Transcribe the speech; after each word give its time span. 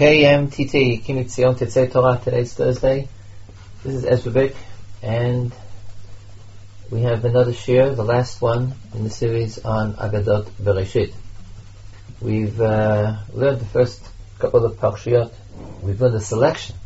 KMTT, 0.00 1.04
Ki 1.04 1.12
MiTzion 1.12 1.58
Tetzei 1.58 1.92
Torah. 1.92 2.18
Today's 2.24 2.54
Thursday. 2.54 3.06
This 3.84 3.96
is 3.96 4.06
Ezra 4.06 4.32
Bick, 4.32 4.56
and 5.02 5.52
we 6.90 7.02
have 7.02 7.22
another 7.26 7.52
share, 7.52 7.94
the 7.94 8.02
last 8.02 8.40
one 8.40 8.72
in 8.94 9.04
the 9.04 9.10
series 9.10 9.58
on 9.58 9.92
Agadot 9.96 10.46
Bereshit. 10.52 11.12
We've 12.18 12.58
uh, 12.58 13.18
learned 13.34 13.60
the 13.60 13.66
first 13.66 14.02
couple 14.38 14.64
of 14.64 14.78
Parshiyot. 14.78 15.34
We've 15.82 16.00
learned 16.00 16.14
the 16.14 16.22
selection 16.22 16.76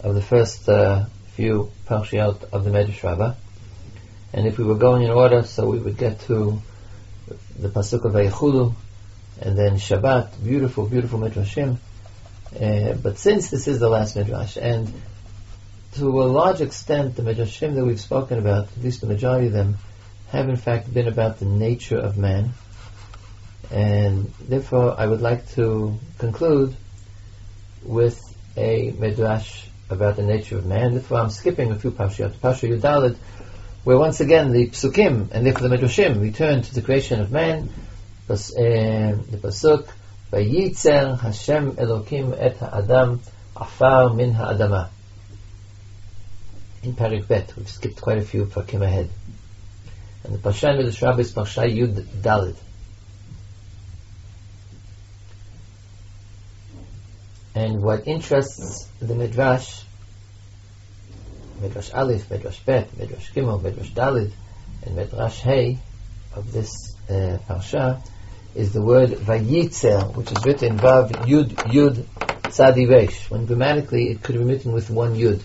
of 0.00 0.14
the 0.14 0.22
first 0.22 0.66
uh, 0.70 1.04
few 1.34 1.70
Parshiyot 1.86 2.54
of 2.54 2.64
the 2.64 2.70
Medrash 2.70 3.02
Rabbah. 3.02 3.34
And 4.32 4.46
if 4.46 4.56
we 4.56 4.64
were 4.64 4.76
going 4.76 5.02
in 5.02 5.10
order, 5.10 5.42
so 5.42 5.68
we 5.68 5.78
would 5.78 5.98
get 5.98 6.20
to 6.20 6.58
the 7.58 7.68
Pasuk 7.68 8.06
of 8.06 8.14
Vayichulu, 8.14 8.74
and 9.40 9.56
then 9.56 9.74
Shabbat, 9.74 10.42
beautiful, 10.42 10.86
beautiful 10.86 11.18
midrashim. 11.18 11.78
Uh, 12.54 12.94
but 12.94 13.18
since 13.18 13.50
this 13.50 13.68
is 13.68 13.78
the 13.78 13.88
last 13.88 14.16
midrash, 14.16 14.56
and 14.56 14.92
to 15.94 16.22
a 16.22 16.24
large 16.24 16.60
extent, 16.60 17.16
the 17.16 17.22
midrashim 17.22 17.74
that 17.74 17.84
we've 17.84 18.00
spoken 18.00 18.38
about, 18.38 18.68
at 18.76 18.82
least 18.82 19.00
the 19.00 19.06
majority 19.06 19.48
of 19.48 19.52
them, 19.52 19.76
have 20.28 20.48
in 20.48 20.56
fact 20.56 20.92
been 20.92 21.08
about 21.08 21.38
the 21.38 21.44
nature 21.44 21.98
of 21.98 22.16
man, 22.16 22.50
and 23.70 24.32
therefore 24.40 24.94
I 24.98 25.06
would 25.06 25.20
like 25.20 25.48
to 25.52 25.98
conclude 26.18 26.74
with 27.82 28.20
a 28.56 28.90
midrash 28.98 29.66
about 29.90 30.16
the 30.16 30.22
nature 30.22 30.56
of 30.58 30.66
man. 30.66 30.92
Therefore, 30.92 31.18
I'm 31.18 31.30
skipping 31.30 31.70
a 31.70 31.76
few 31.76 31.90
parshiyot. 31.90 32.32
Parsha 32.32 32.68
Yud 32.68 32.80
Dalid, 32.80 33.16
where 33.84 33.98
once 33.98 34.20
again 34.20 34.52
the 34.52 34.68
psukim 34.68 35.30
and 35.30 35.46
therefore 35.46 35.68
the 35.68 35.76
midrashim 35.76 36.20
return 36.20 36.62
to 36.62 36.74
the 36.74 36.82
creation 36.82 37.20
of 37.20 37.30
man 37.30 37.70
the 38.26 39.38
pasuk 39.42 39.88
Vayitzer 40.32 41.18
Hashem 41.20 41.76
Elokim 41.76 42.36
et 42.38 42.56
ha'adam 42.56 43.20
afar 43.56 44.12
min 44.14 44.32
ha'adama 44.32 44.88
in 46.82 46.94
Perek 46.94 47.26
Bet 47.28 47.56
we've 47.56 47.68
skipped 47.68 48.00
quite 48.00 48.18
a 48.18 48.22
few 48.22 48.44
pakim 48.46 48.82
ahead. 48.82 49.08
And 50.24 50.34
the 50.34 50.38
Parsha 50.38 50.78
of 50.78 50.84
the 50.84 50.92
Shrab 50.92 51.18
is 51.18 51.32
Parsha 51.32 51.64
Yud 51.64 52.02
Dalid 52.22 52.56
and 57.56 57.82
what 57.82 58.06
interests 58.06 58.86
the 59.00 59.14
Midrash 59.14 59.82
Midrash 61.60 61.90
Aleph, 61.94 62.30
Midrash 62.30 62.58
Bet, 62.60 62.96
Midrash 62.98 63.32
Gimel, 63.32 63.62
Midrash 63.62 63.92
Dalid 63.92 64.32
and 64.84 64.94
Midrash 64.94 65.40
Hey 65.40 65.78
of 66.34 66.52
this 66.52 66.94
uh, 67.08 67.38
Parsha 67.48 68.06
is 68.56 68.72
the 68.72 68.80
word 68.80 69.10
Vayitzer, 69.10 70.16
which 70.16 70.32
is 70.32 70.44
written 70.44 70.78
Vav 70.78 71.10
Yud 71.26 71.50
Yud 71.50 72.04
Tzadi 72.44 72.88
Resh, 72.88 73.30
when 73.30 73.44
grammatically 73.44 74.08
it 74.08 74.22
could 74.22 74.36
be 74.36 74.42
written 74.44 74.72
with 74.72 74.88
one 74.88 75.14
Yud. 75.14 75.42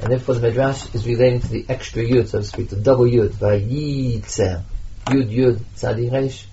And 0.00 0.12
therefore 0.12 0.34
the 0.34 0.48
Midrash 0.48 0.94
is 0.94 1.06
relating 1.06 1.40
to 1.40 1.48
the 1.48 1.64
extra 1.70 2.02
Yud, 2.02 2.28
so 2.28 2.40
to 2.40 2.44
speak, 2.44 2.68
the 2.68 2.76
double 2.76 3.06
Yud, 3.06 3.30
Vayitzer, 3.30 4.62
Yud 5.06 5.34
Yud 5.34 5.60
Tzadi 5.76 6.12
Resh. 6.12 6.46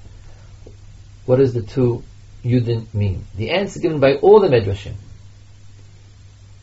What 1.26 1.36
does 1.36 1.54
the 1.54 1.64
two 1.64 2.02
Yudin 2.44 2.94
mean? 2.94 3.26
The 3.36 3.52
answer 3.52 3.82
given 3.82 4.00
by 4.00 4.16
all 4.16 4.40
the 4.40 4.48
Midrashim, 4.48 4.94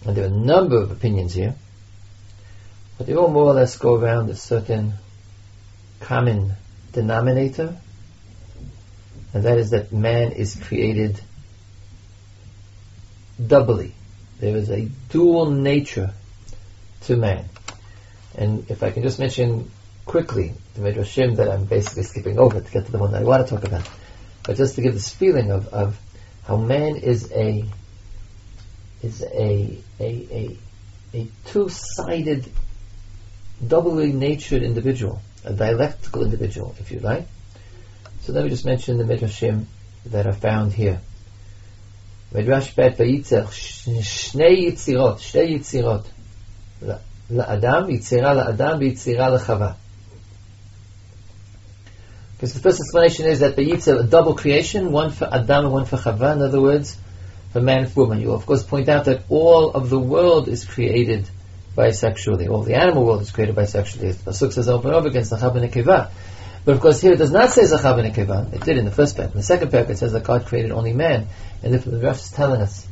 and 0.06 0.16
there 0.16 0.24
are 0.24 0.28
a 0.28 0.30
number 0.30 0.78
of 0.80 0.90
opinions 0.90 1.34
here, 1.34 1.54
but 2.96 3.06
they 3.06 3.14
all 3.14 3.28
more 3.28 3.44
or 3.44 3.54
less 3.54 3.76
go 3.76 3.96
around 3.96 4.30
a 4.30 4.34
certain 4.34 4.94
common 6.00 6.54
denominator, 6.92 7.76
and 9.36 9.44
that 9.44 9.58
is 9.58 9.68
that 9.68 9.92
man 9.92 10.32
is 10.32 10.54
created 10.54 11.20
doubly. 13.46 13.92
There 14.40 14.56
is 14.56 14.70
a 14.70 14.88
dual 15.10 15.50
nature 15.50 16.14
to 17.02 17.16
man. 17.18 17.44
And 18.34 18.70
if 18.70 18.82
I 18.82 18.90
can 18.92 19.02
just 19.02 19.18
mention 19.18 19.70
quickly 20.06 20.54
the 20.74 20.80
Midrashim 20.80 21.36
that 21.36 21.50
I'm 21.50 21.66
basically 21.66 22.04
skipping 22.04 22.38
over 22.38 22.62
to 22.62 22.70
get 22.72 22.86
to 22.86 22.92
the 22.92 22.96
one 22.96 23.12
that 23.12 23.20
I 23.20 23.24
want 23.24 23.46
to 23.46 23.54
talk 23.54 23.64
about, 23.64 23.86
but 24.42 24.56
just 24.56 24.76
to 24.76 24.80
give 24.80 24.94
this 24.94 25.10
feeling 25.10 25.50
of, 25.50 25.68
of 25.68 26.00
how 26.44 26.56
man 26.56 26.96
is 26.96 27.30
a 27.30 27.62
is 29.02 29.22
a 29.22 29.78
a 30.00 30.10
a, 30.32 30.56
a 31.12 31.28
two-sided, 31.44 32.46
doubly 33.66 34.12
natured 34.12 34.62
individual, 34.62 35.20
a 35.44 35.52
dialectical 35.52 36.24
individual, 36.24 36.74
if 36.80 36.90
you 36.90 37.00
like. 37.00 37.28
So 38.26 38.32
let 38.32 38.42
me 38.42 38.50
just 38.50 38.64
mention 38.64 38.98
the 38.98 39.04
midrashim 39.04 39.66
that 40.06 40.26
are 40.26 40.32
found 40.32 40.72
here. 40.72 41.00
Midrash 42.32 42.74
Bet 42.74 42.98
Vayitzer, 42.98 43.44
Shnei 43.44 44.66
Yitzirot, 44.66 45.18
Shnei 45.20 45.54
Yitzirot, 45.54 46.04
La'adam, 47.30 47.88
Yitzira 47.88 48.34
La'adam, 48.34 48.80
Yitzira 48.80 49.38
La'chava. 49.38 49.76
Because 52.32 52.52
the 52.54 52.58
first 52.58 52.80
explanation 52.80 53.26
is 53.26 53.38
that 53.38 53.54
Vayitzer, 53.54 54.00
a 54.00 54.02
double 54.02 54.34
creation, 54.34 54.90
one 54.90 55.12
for 55.12 55.32
Adam 55.32 55.66
and 55.66 55.72
one 55.72 55.84
for 55.84 55.96
Chava, 55.96 56.34
in 56.34 56.42
other 56.42 56.60
words, 56.60 56.98
for 57.52 57.60
man 57.60 57.84
and 57.84 57.92
for 57.92 58.06
woman. 58.06 58.20
You 58.20 58.30
will 58.30 58.34
of 58.34 58.44
course 58.44 58.64
point 58.64 58.88
out 58.88 59.04
that 59.04 59.22
all 59.28 59.70
of 59.70 59.88
the 59.88 60.00
world 60.00 60.48
is 60.48 60.64
created 60.64 61.30
bisexually, 61.76 62.50
all 62.50 62.64
the 62.64 62.74
animal 62.74 63.06
world 63.06 63.22
is 63.22 63.30
created 63.30 63.54
bisexually. 63.54 64.08
As 64.08 64.20
the 64.20 64.32
Pasuk 64.32 64.52
says 64.52 64.68
over 64.68 64.88
and 64.88 64.96
over 64.96 65.06
again, 65.06 65.22
Chava 65.22 65.54
and 65.54 65.70
but 66.66 66.74
of 66.74 66.80
course, 66.80 67.00
here 67.00 67.12
it 67.12 67.18
does 67.18 67.30
not 67.30 67.50
say 67.50 67.64
Zachar 67.64 67.96
and 68.00 68.12
Nekeva. 68.12 68.52
It 68.52 68.62
did 68.62 68.76
in 68.76 68.84
the 68.84 68.90
first 68.90 69.16
parak. 69.16 69.30
In 69.30 69.36
the 69.36 69.42
second 69.44 69.70
parak, 69.70 69.88
it 69.88 69.98
says 69.98 70.12
that 70.12 70.24
God 70.24 70.46
created 70.46 70.72
only 70.72 70.92
man. 70.92 71.28
And 71.62 71.72
therefore, 71.72 71.92
the 71.92 72.00
Rosh 72.00 72.22
is 72.22 72.32
telling 72.32 72.60
us 72.60 72.88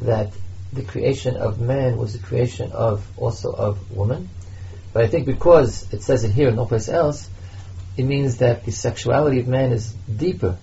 that 0.00 0.34
the 0.74 0.82
creation 0.82 1.34
of 1.36 1.58
man 1.58 1.96
was 1.96 2.12
the 2.12 2.18
creation 2.18 2.70
of 2.70 3.02
also 3.16 3.50
of 3.50 3.90
woman. 3.90 4.28
But 4.92 5.04
I 5.04 5.06
think 5.08 5.24
because 5.24 5.90
it 5.90 6.02
says 6.02 6.22
it 6.24 6.32
here 6.32 6.48
and 6.48 6.56
no 6.56 6.66
place 6.66 6.90
else, 6.90 7.30
it 7.96 8.04
means 8.04 8.36
that 8.38 8.66
the 8.66 8.72
sexuality 8.72 9.40
of 9.40 9.48
man 9.48 9.72
is 9.72 9.90
deeper 9.90 10.58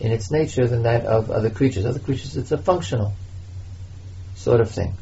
in 0.00 0.10
its 0.10 0.30
nature 0.30 0.66
than 0.66 0.84
that 0.84 1.04
of 1.04 1.30
other 1.30 1.50
creatures. 1.50 1.84
Other 1.84 1.98
creatures, 2.00 2.34
it's 2.38 2.50
a 2.50 2.56
functional 2.56 3.12
sort 4.36 4.62
of 4.62 4.70
thing. 4.70 4.94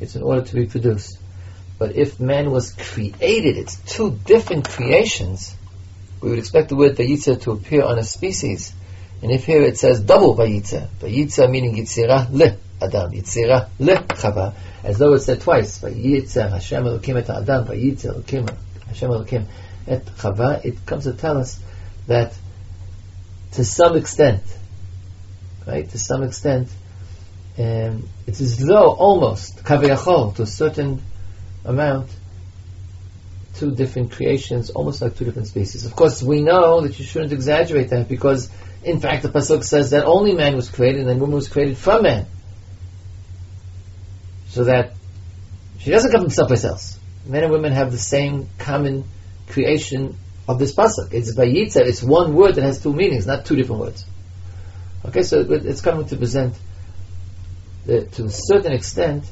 It's 0.00 0.16
in 0.16 0.22
order 0.22 0.42
to 0.42 0.56
reproduce. 0.58 1.16
But 1.84 1.96
if 1.96 2.18
man 2.18 2.50
was 2.50 2.72
created, 2.72 3.58
it's 3.58 3.76
two 3.76 4.18
different 4.24 4.66
creations. 4.66 5.54
We 6.22 6.30
would 6.30 6.38
expect 6.38 6.70
the 6.70 6.76
word 6.76 6.96
Vayitza 6.96 7.42
to 7.42 7.50
appear 7.50 7.84
on 7.84 7.98
a 7.98 8.04
species. 8.04 8.72
And 9.20 9.30
if 9.30 9.44
here 9.44 9.60
it 9.60 9.76
says 9.76 10.00
double 10.00 10.34
Vayitza, 10.34 10.88
Vayitza 11.00 11.50
meaning 11.50 11.76
Yitzira 11.76 12.32
le 12.32 12.56
Adam, 12.80 13.12
Yitzira 13.12 13.68
le 13.78 13.96
Chava, 13.96 14.54
as 14.82 14.96
though 14.96 15.12
it 15.12 15.18
said 15.18 15.42
twice, 15.42 15.78
Vayitza 15.80 16.48
Hashem 16.52 16.84
Elokim 16.84 17.18
et 17.18 17.28
Adam, 17.28 17.66
Vayitza 17.66 18.14
Elokim 18.14 18.48
Hashem 18.86 19.10
Elokim 19.10 19.44
et 19.86 20.06
Chava, 20.06 20.64
it 20.64 20.86
comes 20.86 21.04
to 21.04 21.12
tell 21.12 21.36
us 21.36 21.60
that 22.06 22.32
to 23.52 23.62
some 23.62 23.94
extent, 23.94 24.42
right, 25.66 25.86
to 25.90 25.98
some 25.98 26.22
extent, 26.22 26.70
um, 27.58 28.08
it's 28.26 28.40
as 28.40 28.56
though 28.56 28.90
almost, 28.90 29.62
Kaviyachol, 29.64 30.34
to 30.36 30.44
a 30.44 30.46
certain 30.46 31.02
amount 31.64 32.10
two 33.54 33.74
different 33.74 34.12
creations, 34.12 34.70
almost 34.70 35.00
like 35.00 35.16
two 35.16 35.24
different 35.24 35.48
species. 35.48 35.86
Of 35.86 35.94
course, 35.94 36.22
we 36.22 36.42
know 36.42 36.80
that 36.80 36.98
you 36.98 37.04
shouldn't 37.04 37.32
exaggerate 37.32 37.90
that 37.90 38.08
because, 38.08 38.50
in 38.82 39.00
fact, 39.00 39.22
the 39.22 39.28
pasuk 39.28 39.64
says 39.64 39.90
that 39.90 40.04
only 40.04 40.34
man 40.34 40.56
was 40.56 40.68
created 40.68 41.06
and 41.06 41.20
woman 41.20 41.36
was 41.36 41.48
created 41.48 41.78
from 41.78 42.02
man, 42.02 42.26
so 44.48 44.64
that 44.64 44.94
she 45.78 45.90
doesn't 45.90 46.10
come 46.10 46.22
from 46.22 46.30
someplace 46.30 46.64
else. 46.64 46.98
Men 47.26 47.44
and 47.44 47.52
women 47.52 47.72
have 47.72 47.92
the 47.92 47.98
same 47.98 48.48
common 48.58 49.04
creation 49.48 50.16
of 50.48 50.58
this 50.58 50.74
pasuk. 50.74 51.12
It's 51.12 51.34
vayitza. 51.34 51.80
It's 51.86 52.02
one 52.02 52.34
word 52.34 52.56
that 52.56 52.62
has 52.62 52.82
two 52.82 52.92
meanings, 52.92 53.26
not 53.26 53.46
two 53.46 53.56
different 53.56 53.80
words. 53.80 54.04
Okay, 55.06 55.22
so 55.22 55.40
it's 55.40 55.80
coming 55.80 56.06
to 56.06 56.16
present 56.16 56.54
that 57.86 58.12
to 58.12 58.24
a 58.24 58.30
certain 58.30 58.72
extent 58.72 59.24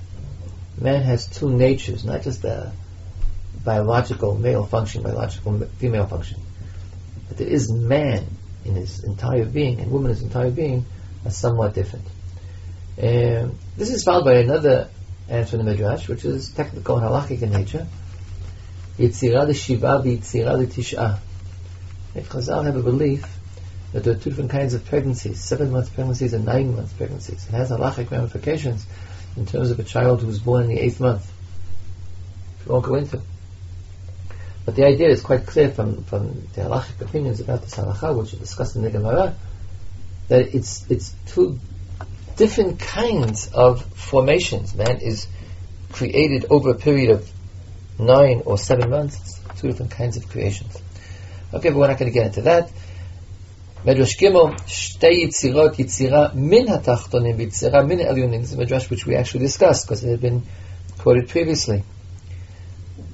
man 0.81 1.03
has 1.03 1.27
two 1.27 1.51
natures, 1.51 2.05
not 2.05 2.23
just 2.23 2.45
a 2.45 2.73
biological 3.65 4.37
male 4.37 4.65
function, 4.65 5.03
biological 5.03 5.61
female 5.79 6.07
function. 6.07 6.41
But 7.29 7.39
there 7.39 7.49
is 7.49 7.71
man 7.71 8.27
in 8.65 8.75
his 8.75 9.05
entire 9.05 9.45
being 9.45 9.81
and 9.81 9.91
woman 9.91 10.11
in 10.11 10.17
his 10.17 10.25
entire 10.25 10.51
being 10.51 10.85
are 11.25 11.31
somewhat 11.31 11.75
different. 11.75 12.07
This 12.97 13.91
is 13.91 14.05
followed 14.05 14.25
by 14.25 14.35
another 14.35 14.89
answer 15.29 15.59
in 15.59 15.65
the 15.65 15.71
Midrash, 15.71 16.09
which 16.09 16.25
is 16.25 16.51
technical 16.51 16.99
and 16.99 17.07
halachic 17.07 17.43
in 17.43 17.53
nature. 17.53 17.87
Yitzira 18.99 19.55
Shiva 19.55 20.03
v'yitzira 20.05 20.67
Tish'a. 20.67 21.19
If 22.15 22.29
Chazal 22.29 22.65
have 22.65 22.77
a 22.77 22.83
belief 22.83 23.25
that 23.93 24.05
there 24.05 24.15
are 24.15 24.17
two 24.17 24.31
different 24.31 24.51
kinds 24.51 24.75
of 24.75 24.85
pregnancies, 24.85 25.41
seven-month 25.43 25.95
pregnancies 25.95 26.33
and 26.33 26.45
nine-month 26.45 26.97
pregnancies. 26.97 27.47
It 27.47 27.53
has 27.53 27.71
halachic 27.71 28.11
ramifications 28.11 28.85
in 29.37 29.47
terms 29.47 29.71
of 29.71 29.79
a 29.79 29.85
child 29.85 30.21
who 30.21 30.27
was 30.27 30.39
born 30.39 30.65
in 30.65 30.69
the 30.69 30.79
eighth 30.79 31.01
month. 31.01 31.31
We 32.67 32.73
won't 32.73 32.85
go 32.85 32.95
into. 32.95 33.21
But 34.65 34.77
the 34.77 34.85
idea 34.85 35.09
is 35.09 35.21
quite 35.21 35.47
clear 35.47 35.71
from, 35.71 36.05
from 36.05 36.47
the 36.55 36.63
halachic 36.63 37.01
opinions 37.01 37.41
about 37.41 37.63
this 37.63 37.75
halacha, 37.75 38.17
which 38.17 38.33
are 38.35 38.37
discussed 38.37 38.77
in 38.77 38.83
the 38.83 38.91
Gemara, 38.91 39.35
that 40.29 40.55
it's 40.55 40.89
it's 40.89 41.15
two 41.27 41.59
different 42.37 42.79
kinds 42.79 43.49
of 43.49 43.85
formations. 43.95 44.75
Man 44.75 44.99
is 45.01 45.27
created 45.91 46.47
over 46.49 46.71
a 46.71 46.75
period 46.75 47.11
of 47.11 47.31
nine 47.99 48.43
or 48.45 48.57
seven 48.57 48.91
months. 48.91 49.41
It's 49.51 49.61
two 49.61 49.69
different 49.69 49.93
kinds 49.93 50.17
of 50.17 50.29
creations. 50.29 50.81
Okay, 51.53 51.69
but 51.71 51.79
we're 51.79 51.89
not 51.89 51.99
going 51.99 52.11
to 52.11 52.15
get 52.15 52.27
into 52.27 52.43
that. 52.43 52.71
Medrash 53.85 54.17
Gimel, 54.17 54.55
Shtei 54.61 55.25
Yitzirot, 55.25 55.75
Yitzira 55.75 56.33
min 56.35 56.69
hatachtonim, 56.69 57.37
Yitzira 57.37 57.85
min 57.85 57.99
elyonim. 57.99 58.41
This 58.43 58.53
is 58.53 58.59
a 58.59 58.65
Medrash 58.65 58.89
which 58.89 59.07
we 59.07 59.17
actually 59.17 59.41
discussed 59.41 59.89
because 59.89 60.05
it 60.05 60.11
had 60.11 60.21
been 60.21 60.45
quoted 60.99 61.29
previously. 61.29 61.83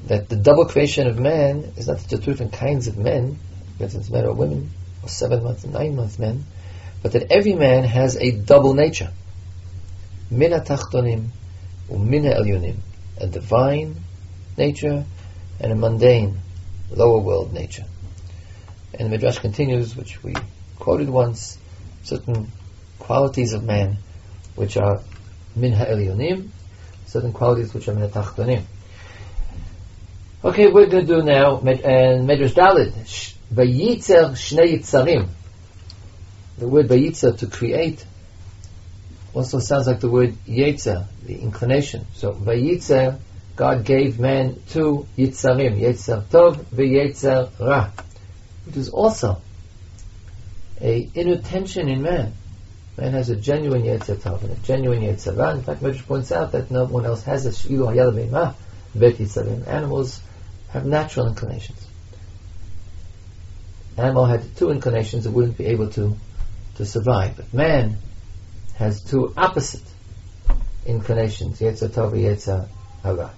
That 0.08 0.28
the 0.28 0.36
double 0.36 0.66
creation 0.66 1.06
of 1.06 1.18
man 1.18 1.72
is 1.78 1.88
not 1.88 2.00
the 2.00 2.18
two 2.18 2.32
different 2.32 2.52
kinds 2.52 2.86
of 2.86 2.98
men, 2.98 3.38
whether 3.78 3.98
it's 3.98 4.10
men 4.10 4.26
or 4.26 4.34
women, 4.34 4.68
or 5.02 5.08
seven 5.08 5.42
month 5.42 5.64
and 5.64 5.72
nine 5.72 5.96
month 5.96 6.18
men, 6.18 6.44
but 7.02 7.12
that 7.12 7.32
every 7.32 7.54
man 7.54 7.84
has 7.84 8.16
a 8.16 8.32
double 8.32 8.74
nature. 8.74 9.10
Min 10.30 10.50
hatachtonim, 10.50 11.28
min 11.88 12.24
elyonim. 12.24 12.76
A 13.18 13.26
divine 13.26 13.96
nature 14.58 15.06
and 15.60 15.72
a 15.72 15.74
mundane, 15.74 16.36
lower 16.90 17.20
world 17.20 17.54
nature. 17.54 17.86
And 18.92 19.06
the 19.06 19.16
Midrash 19.16 19.38
continues, 19.38 19.96
which 19.96 20.22
we 20.22 20.34
quoted 20.78 21.08
once, 21.08 21.58
certain 22.02 22.50
qualities 22.98 23.52
of 23.52 23.64
man 23.64 23.98
which 24.54 24.76
are 24.76 25.02
min 25.54 25.72
ha'elyonim, 25.72 26.48
certain 27.06 27.32
qualities 27.32 27.72
which 27.72 27.88
are 27.88 27.94
min 27.94 28.08
ha'tachtonim. 28.08 28.62
Okay, 30.44 30.68
we're 30.68 30.86
going 30.86 31.06
to 31.06 31.16
do 31.16 31.22
now, 31.22 31.58
and 31.58 31.68
uh, 31.68 32.32
Medrash 32.32 32.54
Dalid, 32.54 32.92
Vayitzer 33.52 34.30
Shnei 34.32 34.78
Yitzarim. 34.78 35.28
The 36.58 36.68
word 36.68 36.88
Vayitzer, 36.88 37.38
to 37.38 37.46
create, 37.48 38.04
also 39.34 39.58
sounds 39.58 39.86
like 39.86 40.00
the 40.00 40.10
word 40.10 40.34
Yetzer, 40.46 41.06
the 41.24 41.40
inclination. 41.40 42.06
So 42.14 42.32
Vayitzer, 42.32 43.18
God 43.56 43.84
gave 43.84 44.18
man 44.18 44.62
two 44.68 45.06
Yitzarim, 45.16 45.80
Yetzer 45.80 46.24
Tov, 46.24 46.56
Vayetzer 46.66 47.50
Ra, 47.58 47.90
which 48.66 48.76
is 48.76 48.88
also 48.88 49.42
a 50.80 51.10
inner 51.14 51.38
tension 51.38 51.88
in 51.88 52.02
man. 52.02 52.32
Man 52.96 53.12
has 53.12 53.30
a 53.30 53.36
genuine 53.36 53.82
Yetzer 53.82 54.16
Tov 54.16 54.42
and 54.42 54.52
a 54.52 54.56
genuine 54.56 55.02
Yetzer 55.02 55.36
Ra. 55.36 55.50
In 55.50 55.62
fact, 55.62 55.82
Medrash 55.82 56.04
points 56.06 56.32
out 56.32 56.52
that 56.52 56.70
no 56.70 56.84
one 56.84 57.06
else 57.06 57.22
has 57.24 57.44
this. 57.44 57.64
Animals 59.66 60.20
have 60.70 60.84
natural 60.84 61.28
inclinations. 61.28 61.86
Animal 63.96 64.26
had 64.26 64.56
two 64.56 64.70
inclinations 64.70 65.26
it 65.26 65.32
wouldn't 65.32 65.56
be 65.56 65.66
able 65.66 65.90
to, 65.90 66.16
to 66.76 66.84
survive. 66.84 67.36
But 67.36 67.52
man 67.54 67.98
has 68.76 69.02
two 69.02 69.32
opposite 69.36 69.82
inclinations, 70.86 71.60
Yetzer 71.60 71.88
Tov 71.88 72.12
and 72.12 72.22
Yetzer 72.22 72.68
Hara. 73.02 73.32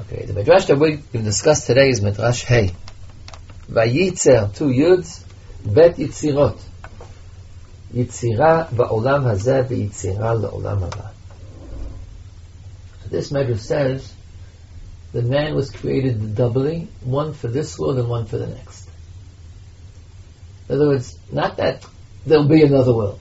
Okay, 0.00 0.24
the 0.26 0.32
Midrash 0.32 0.66
that 0.66 0.78
we 0.78 0.98
can 0.98 1.24
discuss 1.24 1.66
today 1.66 1.88
is 1.88 2.00
Midrash 2.00 2.44
Hey. 2.44 2.74
Vayitzer, 3.68 4.54
two 4.54 4.68
Yuds, 4.68 5.24
Bet 5.64 5.96
Yitzirot. 5.96 6.60
Yitzira 7.94 8.68
ba'olam 8.70 9.24
hazeh 9.24 9.66
v'yitzira 9.66 10.40
la'olam 10.40 10.80
haba. 10.80 11.10
So 13.02 13.08
this 13.08 13.30
Midrash 13.30 13.60
says 13.60 14.12
the 15.12 15.22
man 15.22 15.54
was 15.54 15.70
created 15.70 16.34
doubly, 16.34 16.88
one 17.02 17.32
for 17.32 17.48
this 17.48 17.78
world 17.78 17.98
and 17.98 18.08
one 18.08 18.26
for 18.26 18.38
the 18.38 18.46
next. 18.46 18.88
In 20.68 20.74
other 20.74 20.88
words, 20.88 21.18
not 21.32 21.56
that 21.56 21.84
there'll 22.26 22.46
be 22.46 22.62
another 22.62 22.94
world, 22.94 23.20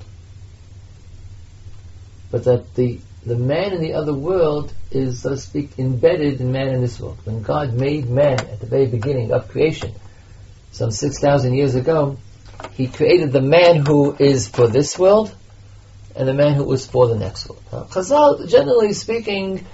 but 2.29 2.43
that 2.43 2.75
the 2.75 2.99
the 3.25 3.35
man 3.35 3.73
in 3.73 3.81
the 3.81 3.93
other 3.93 4.13
world 4.13 4.73
is, 4.89 5.21
so 5.21 5.31
to 5.31 5.37
speak, 5.37 5.77
embedded 5.77 6.39
in 6.39 6.51
man 6.53 6.69
in 6.69 6.81
this 6.81 6.97
world. 6.97 7.17
When 7.25 7.41
God 7.41 7.73
made 7.73 8.09
man 8.09 8.39
at 8.39 8.61
the 8.61 8.67
very 8.67 8.87
beginning 8.87 9.33
of 9.33 9.49
creation, 9.49 9.93
some 10.71 10.91
6,000 10.91 11.53
years 11.53 11.75
ago, 11.75 12.17
He 12.73 12.87
created 12.87 13.31
the 13.31 13.41
man 13.41 13.85
who 13.85 14.15
is 14.17 14.47
for 14.47 14.67
this 14.67 14.97
world 14.97 15.33
and 16.15 16.27
the 16.27 16.33
man 16.33 16.53
who 16.53 16.71
is 16.73 16.85
for 16.85 17.07
the 17.07 17.15
next 17.15 17.47
world. 17.47 17.63
Now, 17.71 17.83
Chazal, 17.83 18.49
generally 18.49 18.93
speaking, 18.93 19.65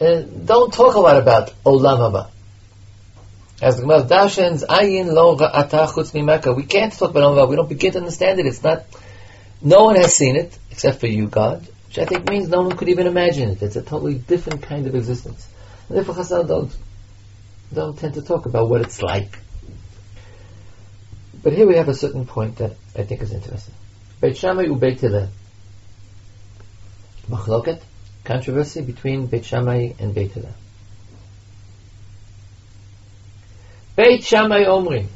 uh, 0.00 0.22
don't 0.22 0.72
talk 0.72 0.94
a 0.94 1.00
lot 1.00 1.16
about 1.16 1.52
Olam 1.64 1.98
Haba. 1.98 2.30
As 3.60 3.76
the 3.76 3.82
Gemara 3.82 4.02
Dashens, 4.02 4.64
Ayin 4.66 5.12
lo 5.12 5.36
chutz. 5.36 6.56
We 6.56 6.64
can't 6.64 6.92
talk 6.92 7.10
about 7.10 7.22
Olam 7.22 7.44
Haba. 7.44 7.48
We 7.48 7.56
don't 7.56 7.68
begin 7.68 7.92
to 7.92 7.98
understand 7.98 8.38
it. 8.38 8.46
It's 8.46 8.62
not, 8.62 8.84
no 9.62 9.84
one 9.84 9.96
has 9.96 10.14
seen 10.14 10.36
it, 10.36 10.56
except 10.70 11.00
for 11.00 11.06
you, 11.06 11.28
God, 11.28 11.66
which 11.86 11.98
I 11.98 12.04
think 12.04 12.28
means 12.28 12.48
no 12.48 12.62
one 12.62 12.76
could 12.76 12.88
even 12.88 13.06
imagine 13.06 13.50
it. 13.50 13.62
It's 13.62 13.76
a 13.76 13.82
totally 13.82 14.14
different 14.14 14.62
kind 14.62 14.86
of 14.86 14.94
existence. 14.94 15.48
And 15.88 15.98
therefore 15.98 16.14
Chazal 16.14 16.46
don't, 16.46 16.76
don't 17.72 17.98
tend 17.98 18.14
to 18.14 18.22
talk 18.22 18.46
about 18.46 18.68
what 18.68 18.80
it's 18.80 19.02
like. 19.02 19.38
But 21.43 21.53
here 21.53 21.67
we 21.67 21.75
have 21.75 21.87
a 21.87 21.93
certain 21.93 22.25
point 22.25 22.57
that 22.57 22.71
I 22.97 23.03
think 23.03 23.21
is 23.21 23.31
interesting. 23.31 23.73
Beit 24.21 24.37
Shammai 24.37 24.63
u 24.63 24.75
Beit 24.75 24.99
Hillel. 24.99 25.29
Machloket, 27.29 27.81
controversy 28.25 28.81
between 28.81 29.27
Beit 29.27 29.45
Shammai 29.45 29.93
and 29.99 30.13
Beit 30.13 30.31
Hillel. 30.31 30.53
Beit 33.95 34.23
Shammai 34.23 34.65
אומרים, 34.67 35.07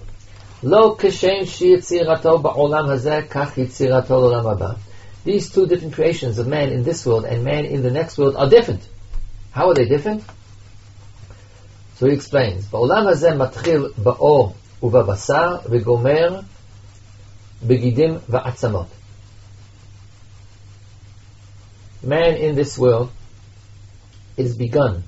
לא 0.63 0.95
כשם 0.99 1.45
שיצירתו 1.45 2.39
בעולם 2.39 2.89
הזה, 2.89 3.19
כך 3.29 3.57
יצירתו 3.57 4.21
לעולם 4.21 4.47
הבא. 4.47 4.73
These 5.25 5.51
two 5.51 5.65
different 5.65 5.93
creations 5.93 6.37
of 6.37 6.47
man 6.47 6.69
in 6.69 6.83
this 6.83 7.05
world 7.05 7.25
and 7.25 7.43
man 7.43 7.65
in 7.65 7.81
the 7.81 7.91
next 7.91 8.17
world 8.17 8.35
are 8.35 8.49
different. 8.49 8.81
How 9.51 9.69
are 9.69 9.73
they 9.73 9.85
different? 9.85 10.23
So 11.97 12.07
he 12.07 12.13
explains, 12.13 12.69
בעולם 12.71 13.07
הזה 13.07 13.35
מתחיל 13.35 13.87
באור 13.97 14.53
ובבשר 14.83 15.57
וגומר 15.69 16.39
בגידים 17.67 18.17
ועצמות. 18.29 18.87
Man 22.03 22.35
in 22.35 22.55
this 22.55 22.77
world 22.77 23.09
is 24.35 24.55
begun. 24.55 25.03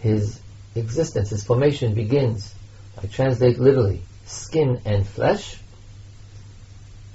His 0.00 0.40
existence, 0.74 1.28
his 1.28 1.44
formation 1.44 1.92
begins, 1.92 2.54
I 3.02 3.06
translate 3.06 3.58
literally, 3.58 4.02
skin 4.24 4.80
and 4.86 5.06
flesh, 5.06 5.58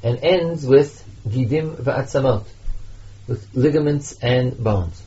and 0.04 0.20
ends 0.24 0.68
with 0.68 1.04
gidim 1.28 1.78
va'atzamot, 1.78 2.46
with 3.28 3.48
ligaments 3.56 4.18
and 4.22 4.56
bones. 4.64 5.02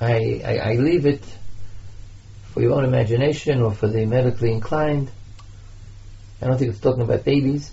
I, 0.00 0.42
I, 0.44 0.56
I 0.56 0.72
leave 0.74 1.06
it 1.06 1.22
for 2.57 2.63
your 2.63 2.73
own 2.73 2.85
imagination 2.85 3.61
or 3.61 3.71
for 3.71 3.87
the 3.87 4.03
medically 4.07 4.51
inclined. 4.51 5.11
I 6.41 6.47
don't 6.47 6.57
think 6.57 6.71
it's 6.71 6.79
talking 6.79 7.03
about 7.03 7.23
babies. 7.23 7.71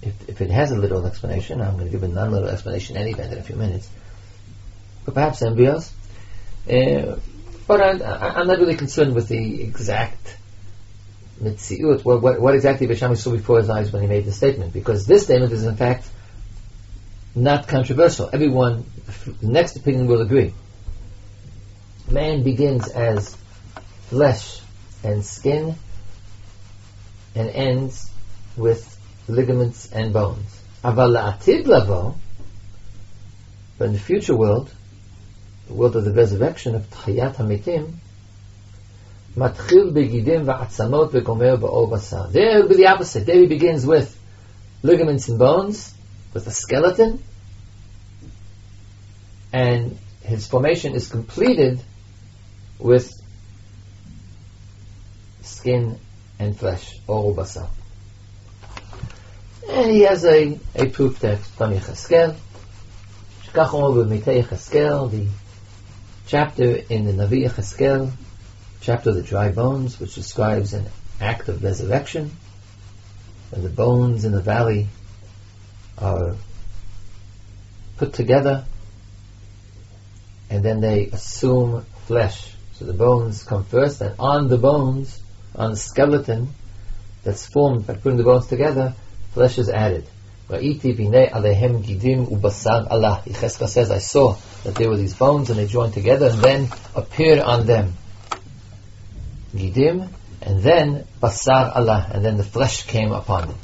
If, 0.00 0.30
if 0.30 0.40
it 0.40 0.50
has 0.50 0.70
a 0.70 0.76
literal 0.76 1.04
explanation, 1.04 1.60
I'm 1.60 1.74
going 1.74 1.84
to 1.84 1.90
give 1.90 2.02
a 2.04 2.08
non-literal 2.08 2.50
explanation 2.50 2.96
any 2.96 3.10
event 3.10 3.34
in 3.34 3.38
a 3.38 3.42
few 3.42 3.56
minutes. 3.56 3.86
But 5.04 5.12
perhaps 5.12 5.42
embryos. 5.42 5.92
Uh, 6.66 7.16
but 7.66 7.82
I, 7.82 8.40
am 8.40 8.46
not 8.46 8.60
really 8.60 8.76
concerned 8.76 9.14
with 9.14 9.28
the 9.28 9.62
exact 9.62 10.34
mitziut, 11.42 12.02
what, 12.02 12.22
what, 12.22 12.40
what 12.40 12.54
exactly 12.54 12.86
Beit 12.86 12.96
Shammai 12.96 13.16
saw 13.16 13.32
before 13.32 13.58
his 13.58 13.68
eyes 13.68 13.92
when 13.92 14.00
he 14.00 14.08
made 14.08 14.24
the 14.24 14.32
statement, 14.32 14.72
because 14.72 15.06
this 15.06 15.24
statement 15.24 15.52
is 15.52 15.66
in 15.66 15.76
fact 15.76 16.08
not 17.34 17.68
controversial. 17.68 18.30
Everyone, 18.32 18.86
the 19.42 19.48
next 19.48 19.76
opinion 19.76 20.06
will 20.06 20.22
agree 20.22 20.54
man 22.10 22.42
begins 22.42 22.88
as 22.88 23.36
flesh 24.08 24.60
and 25.02 25.24
skin 25.24 25.74
and 27.34 27.48
ends 27.48 28.10
with 28.56 28.98
ligaments 29.28 29.90
and 29.92 30.12
bones. 30.12 30.62
But 30.82 30.96
in 33.80 33.92
the 33.92 33.98
future 33.98 34.36
world, 34.36 34.70
the 35.66 35.74
world 35.74 35.96
of 35.96 36.04
the 36.04 36.12
resurrection 36.12 36.74
of 36.76 36.88
Tchiyat 36.90 37.36
HaMitim, 37.36 37.94
Matchil 39.36 39.92
begidim 39.92 40.44
va'atzamot 40.46 41.10
ve'gomer 41.10 41.58
basar. 41.58 42.32
There 42.32 42.62
will 42.62 42.68
be 42.68 42.76
the 42.76 42.86
opposite. 42.86 43.26
There 43.26 43.40
he 43.40 43.46
begins 43.46 43.84
with 43.84 44.18
ligaments 44.82 45.28
and 45.28 45.38
bones, 45.38 45.92
with 46.32 46.46
a 46.46 46.50
skeleton, 46.50 47.22
and 49.52 49.98
his 50.22 50.46
formation 50.46 50.94
is 50.94 51.08
completed 51.08 51.80
with 52.78 53.12
skin 55.42 55.98
and 56.38 56.58
flesh, 56.58 56.98
or 57.06 57.34
basar. 57.34 57.68
And 59.68 59.90
he 59.90 60.02
has 60.02 60.24
a, 60.24 60.58
a 60.74 60.86
proof 60.90 61.20
text 61.20 61.50
from 61.52 61.72
Yecheskel. 61.72 62.36
Shkach 63.44 65.10
the 65.10 65.28
chapter 66.26 66.76
in 66.90 67.04
the 67.04 67.12
Navi 67.12 67.48
Yecheskel, 67.48 68.10
chapter, 68.80 69.12
the 69.12 69.22
dry 69.22 69.50
bones, 69.50 69.98
which 69.98 70.14
describes 70.14 70.72
an 70.72 70.86
act 71.20 71.48
of 71.48 71.62
resurrection, 71.62 72.30
and 73.52 73.62
the 73.62 73.68
bones 73.68 74.24
in 74.24 74.32
the 74.32 74.40
valley 74.40 74.88
are 75.98 76.36
put 77.96 78.12
together, 78.12 78.64
and 80.50 80.62
then 80.62 80.80
they 80.80 81.06
assume 81.06 81.84
flesh. 82.06 82.55
So 82.78 82.84
the 82.84 82.92
bones 82.92 83.42
come 83.42 83.64
first, 83.64 84.02
and 84.02 84.14
on 84.18 84.48
the 84.48 84.58
bones, 84.58 85.18
on 85.54 85.70
the 85.70 85.76
skeleton 85.76 86.48
that's 87.24 87.46
formed 87.46 87.86
by 87.86 87.94
putting 87.94 88.18
the 88.18 88.24
bones 88.24 88.48
together, 88.48 88.94
flesh 89.32 89.56
is 89.56 89.70
added. 89.70 90.06
Yecheskel 93.24 93.68
says, 93.68 93.90
I 93.90 93.98
saw 93.98 94.36
that 94.64 94.74
there 94.74 94.90
were 94.90 94.96
these 94.96 95.14
bones 95.14 95.48
and 95.50 95.58
they 95.58 95.66
joined 95.66 95.94
together 95.94 96.26
and 96.26 96.40
then 96.40 96.68
appeared 96.94 97.38
on 97.38 97.66
them. 97.66 97.94
Gidim, 99.54 100.08
and 100.42 100.62
then 100.62 101.06
basar 101.20 101.74
Allah, 101.74 102.08
and 102.12 102.22
then 102.24 102.36
the 102.36 102.44
flesh 102.44 102.82
came 102.86 103.12
upon 103.12 103.48
them. 103.48 103.58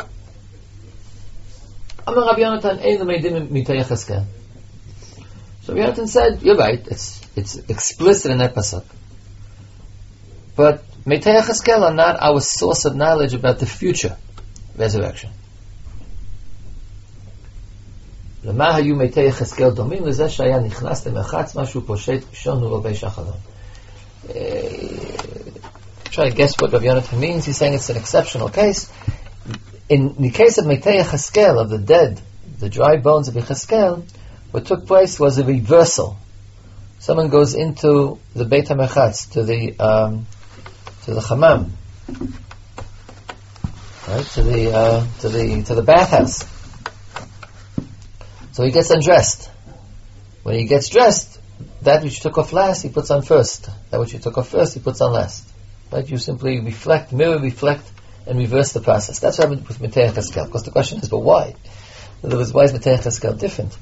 So 5.62 5.74
Rabbi 5.74 5.92
Yonatan 5.92 6.08
said, 6.08 6.42
you're 6.42 6.56
right, 6.56 6.84
it's, 6.88 7.20
it's 7.36 7.56
explicit 7.56 8.32
in 8.32 8.38
that 8.38 8.54
pasuk. 8.54 8.84
But 10.54 10.84
Metei 11.04 11.40
Cheskel 11.40 11.82
are 11.82 11.94
not 11.94 12.20
our 12.20 12.40
source 12.40 12.84
of 12.84 12.94
knowledge 12.94 13.34
about 13.34 13.58
the 13.58 13.66
future 13.66 14.16
resurrection. 14.76 15.30
למה 18.44 18.78
uh, 24.28 25.22
Try 26.04 26.28
to 26.28 26.34
guess 26.34 26.60
what 26.60 26.72
Rav 26.72 26.82
Yonatan 26.82 27.18
means. 27.18 27.46
He's 27.46 27.56
saying 27.56 27.74
it's 27.74 27.88
an 27.88 27.96
exceptional 27.96 28.48
case. 28.50 28.92
In 29.88 30.14
the 30.20 30.30
case 30.30 30.58
of 30.58 30.66
Metei 30.66 31.02
Cheskel, 31.02 31.60
of 31.60 31.70
the 31.70 31.78
dead, 31.78 32.20
the 32.58 32.68
dry 32.68 32.96
bones 32.96 33.28
of 33.28 33.34
Yecheskel, 33.34 34.04
what 34.50 34.66
took 34.66 34.86
place 34.86 35.18
was 35.18 35.38
a 35.38 35.44
reversal. 35.44 36.18
Someone 36.98 37.30
goes 37.30 37.54
into 37.54 38.18
the 38.34 38.44
Beit 38.44 38.66
HaMerchatz, 38.66 39.32
to 39.32 39.42
the 39.42 39.78
um, 39.80 40.26
to 41.04 41.14
the 41.14 41.20
Chamam, 41.20 41.70
right, 44.08 44.24
to 44.24 44.42
the 44.42 44.72
uh, 44.72 45.06
to 45.20 45.28
the 45.28 45.62
to 45.64 45.74
the 45.74 45.82
bathhouse. 45.82 46.48
So 48.52 48.64
he 48.64 48.70
gets 48.70 48.90
undressed. 48.90 49.50
When 50.42 50.56
he 50.56 50.66
gets 50.66 50.88
dressed, 50.88 51.40
that 51.82 52.02
which 52.02 52.16
you 52.16 52.20
took 52.20 52.38
off 52.38 52.52
last, 52.52 52.82
he 52.82 52.88
puts 52.88 53.10
on 53.10 53.22
first. 53.22 53.68
That 53.90 54.00
which 54.00 54.12
he 54.12 54.18
took 54.18 54.36
off 54.36 54.48
first, 54.48 54.74
he 54.74 54.80
puts 54.80 55.00
on 55.00 55.12
last. 55.12 55.48
Right? 55.90 56.08
You 56.08 56.18
simply 56.18 56.60
reflect, 56.60 57.12
mirror, 57.12 57.38
reflect, 57.38 57.90
and 58.26 58.38
reverse 58.38 58.72
the 58.72 58.80
process. 58.80 59.18
That's 59.20 59.38
what 59.38 59.48
happened 59.48 59.66
with 59.66 59.78
Metei 59.78 60.10
Cheskel. 60.10 60.46
Because 60.46 60.64
the 60.64 60.70
question 60.70 60.98
is, 60.98 61.08
but 61.08 61.20
why? 61.20 61.54
In 62.22 62.26
other 62.26 62.36
words, 62.36 62.52
why 62.52 62.64
is 62.64 62.72
Metei 62.72 62.98
Cheskel 62.98 63.38
different? 63.38 63.76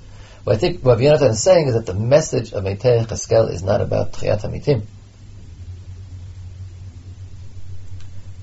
What 0.45 0.57
I 0.57 0.59
think 0.59 0.85
what 0.85 0.99
Yonatan 0.99 1.31
is 1.31 1.43
saying 1.43 1.69
is 1.69 1.75
that 1.75 1.87
the 1.87 1.95
message 1.95 2.53
of 2.53 2.65
Metei 2.65 3.07
Cheskel 3.07 3.53
is 3.53 3.63
not 3.63 3.81
about 3.81 4.13
Tchiyat 4.13 4.43
HaMitim. 4.43 4.83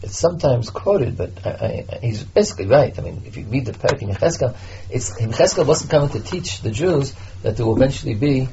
It's 0.07 0.19
sometimes 0.19 0.69
quoted, 0.69 1.17
but 1.17 1.45
I, 1.45 1.85
I, 1.91 1.99
he's 2.01 2.23
basically 2.23 2.67
right. 2.67 2.97
I 2.97 3.01
mean, 3.01 3.23
if 3.25 3.35
you 3.35 3.43
read 3.43 3.65
the 3.65 3.73
Perek 3.73 4.01
in 4.01 4.07
Yecheskel, 4.07 4.55
it's 4.89 5.19
Yecheskel 5.19 5.65
wasn't 5.65 5.91
coming 5.91 6.07
to 6.11 6.21
teach 6.21 6.61
the 6.61 6.71
Jews 6.71 7.13
that 7.43 7.57
there 7.57 7.65
will 7.65 7.75
eventually 7.75 8.13
be 8.13 8.47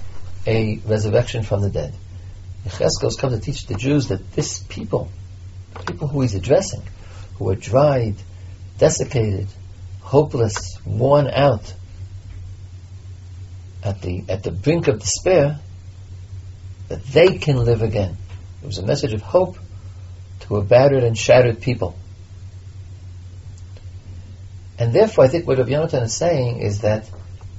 a 0.48 0.80
resurrection 0.84 1.44
from 1.44 1.62
the 1.62 1.70
dead. 1.70 1.94
Yecheskel 2.66 3.06
is 3.06 3.14
coming 3.14 3.38
to 3.38 3.44
teach 3.44 3.68
the 3.68 3.76
Jews 3.76 4.08
that 4.08 4.32
this 4.32 4.64
people, 4.64 5.08
people 5.86 6.08
who 6.08 6.22
he's 6.22 6.34
addressing, 6.34 6.82
who 7.36 7.48
are 7.50 7.54
dried, 7.54 8.16
desiccated, 8.78 9.46
hopeless, 10.00 10.80
worn 10.84 11.28
out, 11.28 11.72
at 13.84 14.02
the 14.02 14.24
at 14.28 14.42
the 14.42 14.50
brink 14.50 14.88
of 14.88 14.98
despair, 14.98 15.60
that 16.88 17.04
they 17.04 17.38
can 17.38 17.64
live 17.64 17.82
again. 17.82 18.16
It 18.60 18.66
was 18.66 18.78
a 18.78 18.84
message 18.84 19.12
of 19.12 19.22
hope 19.22 19.56
to 20.44 20.56
a 20.56 20.62
battered 20.62 21.04
and 21.04 21.16
shattered 21.16 21.60
people. 21.60 21.96
And 24.78 24.92
therefore, 24.92 25.24
I 25.24 25.28
think 25.28 25.46
what 25.46 25.58
Rav 25.58 25.68
Yonatan 25.68 26.02
is 26.02 26.14
saying 26.14 26.58
is 26.58 26.80
that 26.80 27.08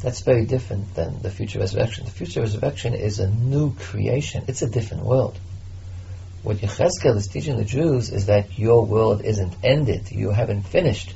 that's 0.01 0.21
very 0.21 0.45
different 0.45 0.93
than 0.93 1.21
the 1.21 1.31
future 1.31 1.59
resurrection. 1.59 2.05
The 2.05 2.11
future 2.11 2.41
resurrection 2.41 2.93
is 2.93 3.19
a 3.19 3.29
new 3.29 3.73
creation. 3.73 4.43
It's 4.47 4.61
a 4.61 4.69
different 4.69 5.03
world. 5.03 5.39
What 6.43 6.57
Yechezkel 6.57 7.15
is 7.15 7.27
teaching 7.27 7.57
the 7.57 7.63
Jews 7.63 8.11
is 8.11 8.27
that 8.27 8.59
your 8.59 8.85
world 8.85 9.23
isn't 9.23 9.55
ended. 9.63 10.11
You 10.11 10.29
haven't 10.29 10.63
finished. 10.63 11.15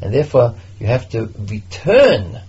And 0.00 0.14
therefore, 0.14 0.54
you 0.78 0.86
have 0.86 1.08
to 1.10 1.28
return 1.36 2.40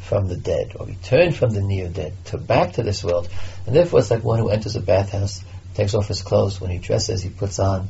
from 0.00 0.28
the 0.28 0.36
dead, 0.36 0.72
or 0.76 0.86
return 0.86 1.32
from 1.32 1.50
the 1.50 1.60
near 1.60 1.88
dead, 1.88 2.14
to 2.26 2.38
back 2.38 2.74
to 2.74 2.82
this 2.82 3.04
world. 3.04 3.28
And 3.66 3.76
therefore, 3.76 4.00
it's 4.00 4.10
like 4.10 4.24
one 4.24 4.38
who 4.38 4.48
enters 4.48 4.76
a 4.76 4.80
bathhouse 4.80 5.44
takes 5.80 5.94
off 5.94 6.08
his 6.08 6.20
clothes. 6.20 6.60
When 6.60 6.70
he 6.70 6.78
dresses, 6.78 7.22
he 7.22 7.30
puts 7.30 7.58
on 7.58 7.88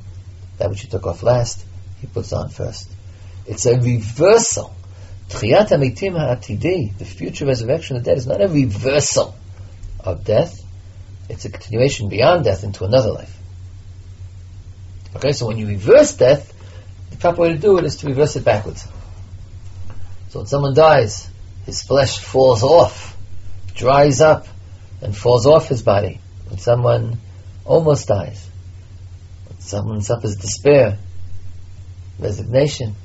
that 0.59 0.71
which 0.71 0.83
he 0.83 0.89
took 0.89 1.07
off 1.07 1.23
last, 1.25 1.65
he 2.01 2.07
puts 2.07 2.33
on 2.33 2.49
first. 2.49 2.89
It's 3.47 3.67
a 3.67 3.81
reversal. 3.81 4.75
Tchiyat 5.29 5.69
HaMitim 5.71 6.15
HaAtidi, 6.15 6.97
the 6.97 7.05
future 7.05 7.47
resurrection 7.47 7.97
of 7.97 8.05
the 8.05 8.11
dead, 8.11 8.19
is 8.19 8.27
not 8.27 8.41
a 8.41 8.49
reversal 8.49 9.35
of 9.99 10.25
death. 10.25 10.63
It's 11.29 11.45
a 11.45 11.51
continuation 11.51 12.09
beyond 12.09 12.45
death 12.45 12.63
into 12.63 12.85
another 12.85 13.11
life. 13.11 13.37
Okay, 15.17 15.33
so 15.33 15.47
when 15.47 15.59
you 15.59 15.67
reverse 15.67 16.15
death, 16.15 16.53
the 17.11 17.17
proper 17.17 17.43
way 17.43 17.53
to 17.53 17.59
do 17.59 17.79
it 17.79 17.85
is 17.85 17.97
to 17.97 18.07
reverse 18.07 18.37
it 18.37 18.45
backwards. 18.45 18.87
So 20.29 20.41
when 20.41 20.47
someone 20.47 20.75
dies, 20.75 21.29
his 21.67 21.83
flesh 21.83 22.21
falls 22.21 22.63
off, 22.63 23.17
dries 23.75 24.21
up, 24.21 24.47
and 25.03 25.17
falls 25.17 25.47
off 25.47 25.69
his 25.69 25.83
body. 25.83 26.21
When 26.49 26.59
someone 26.59 27.19
almost 27.70 28.08
dies. 28.08 28.48
Someone 29.60 30.02
suffers 30.02 30.36
despair, 30.36 30.98
resignation, 32.20 32.96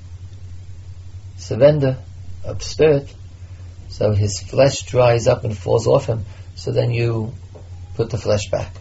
surrender 1.38 1.96
of 2.44 2.62
spirit, 2.62 3.12
so 3.88 4.12
his 4.12 4.40
flesh 4.40 4.82
dries 4.82 5.26
up 5.26 5.44
and 5.44 5.56
falls 5.56 5.86
off 5.86 6.06
him, 6.06 6.24
so 6.54 6.70
then 6.70 6.90
you 6.90 7.32
put 7.94 8.10
the 8.10 8.18
flesh 8.18 8.50
back. 8.50 8.72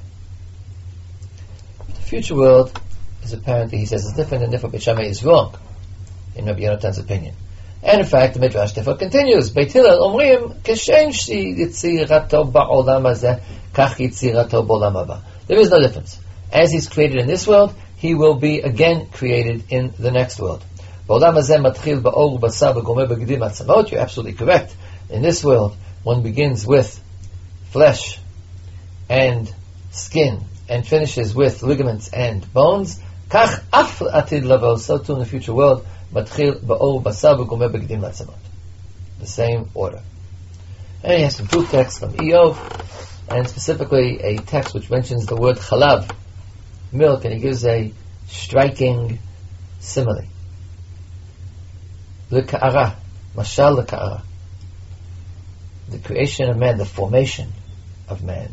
The 1.88 2.02
future 2.02 2.36
world 2.36 2.80
is 3.24 3.34
apparently, 3.34 3.80
he 3.80 3.86
says, 3.86 4.06
is 4.06 4.14
different, 4.14 4.44
and 4.44 4.54
therefore 4.54 4.70
Beit 4.70 4.88
is 4.88 5.24
wrong, 5.24 5.58
in 6.36 6.46
Rabbi 6.46 6.62
Yonatan's 6.62 6.98
opinion. 7.00 7.36
And 7.82 8.02
in 8.02 8.06
fact, 8.06 8.34
the 8.34 8.40
Midrash 8.42 8.74
therefore 8.74 8.98
continues, 8.98 9.50
Beit 9.52 9.72
Hillel 9.72 10.00
אומרים, 10.00 10.40
כשם 10.64 11.12
שיצירתו 11.12 12.44
בעולם 12.46 13.06
הזה, 13.06 13.34
כך 13.74 14.00
יצירתו 14.00 14.64
בעולם 14.64 14.98
הבא. 14.98 15.18
There 15.47 15.59
is 15.59 15.71
no 15.71 15.81
difference. 15.81 16.19
As 16.53 16.73
he's 16.73 16.89
created 16.89 17.19
in 17.19 17.27
this 17.27 17.47
world, 17.47 17.75
he 17.97 18.15
will 18.15 18.35
be 18.35 18.61
again 18.61 19.09
created 19.11 19.65
in 19.71 19.93
the 19.99 20.11
next 20.11 20.39
world. 20.41 20.65
You're 21.09 21.23
absolutely 24.01 24.33
correct. 24.35 24.77
In 25.11 25.23
this 25.23 25.45
world, 25.45 25.77
one 26.03 26.23
begins 26.23 26.67
with 26.67 27.01
flesh 27.71 28.19
and 29.09 29.53
skin 29.91 30.41
and 30.69 30.87
finishes 30.87 31.35
with 31.35 31.63
ligaments 31.63 32.09
and 32.09 32.53
bones. 32.53 33.01
So 33.31 33.39
too 34.99 35.13
in 35.13 35.19
the 35.19 35.27
future 35.29 35.53
world, 35.53 35.87
the 36.13 36.27
same 39.25 39.71
order. 39.75 40.03
And 41.03 41.13
he 41.13 41.23
has 41.23 41.37
some 41.37 41.49
proof 41.49 41.71
texts 41.71 41.99
from 41.99 42.13
Iyov, 42.15 42.57
and 43.29 43.49
specifically 43.49 44.21
a 44.21 44.39
text 44.39 44.75
which 44.75 44.91
mentions 44.91 45.27
the 45.27 45.37
word 45.37 45.57
chalav, 45.57 46.11
milk, 46.93 47.25
and 47.25 47.35
he 47.35 47.41
gives 47.41 47.65
a 47.65 47.93
striking 48.27 49.19
simile. 49.81 50.25
L'ka'ara, 52.31 52.97
mashal 53.35 53.77
l'ka'ara. 53.77 54.23
The 55.89 55.99
creation 55.99 56.49
of 56.49 56.57
man, 56.57 56.79
the 56.79 56.85
formation 56.85 57.53
of 58.09 58.23
man, 58.23 58.51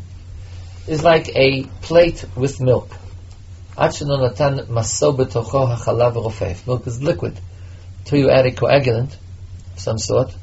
is 0.87 1.03
like 1.03 1.29
a 1.35 1.63
plate 1.81 2.25
with 2.35 2.59
milk. 2.61 2.89
Milk 3.77 4.01
is 6.87 7.01
liquid. 7.01 7.39
Until 7.99 8.19
you 8.19 8.29
add 8.29 8.45
a 8.45 8.51
coagulant 8.51 9.15
of 9.73 9.79
some 9.79 9.97
sort, 9.97 10.35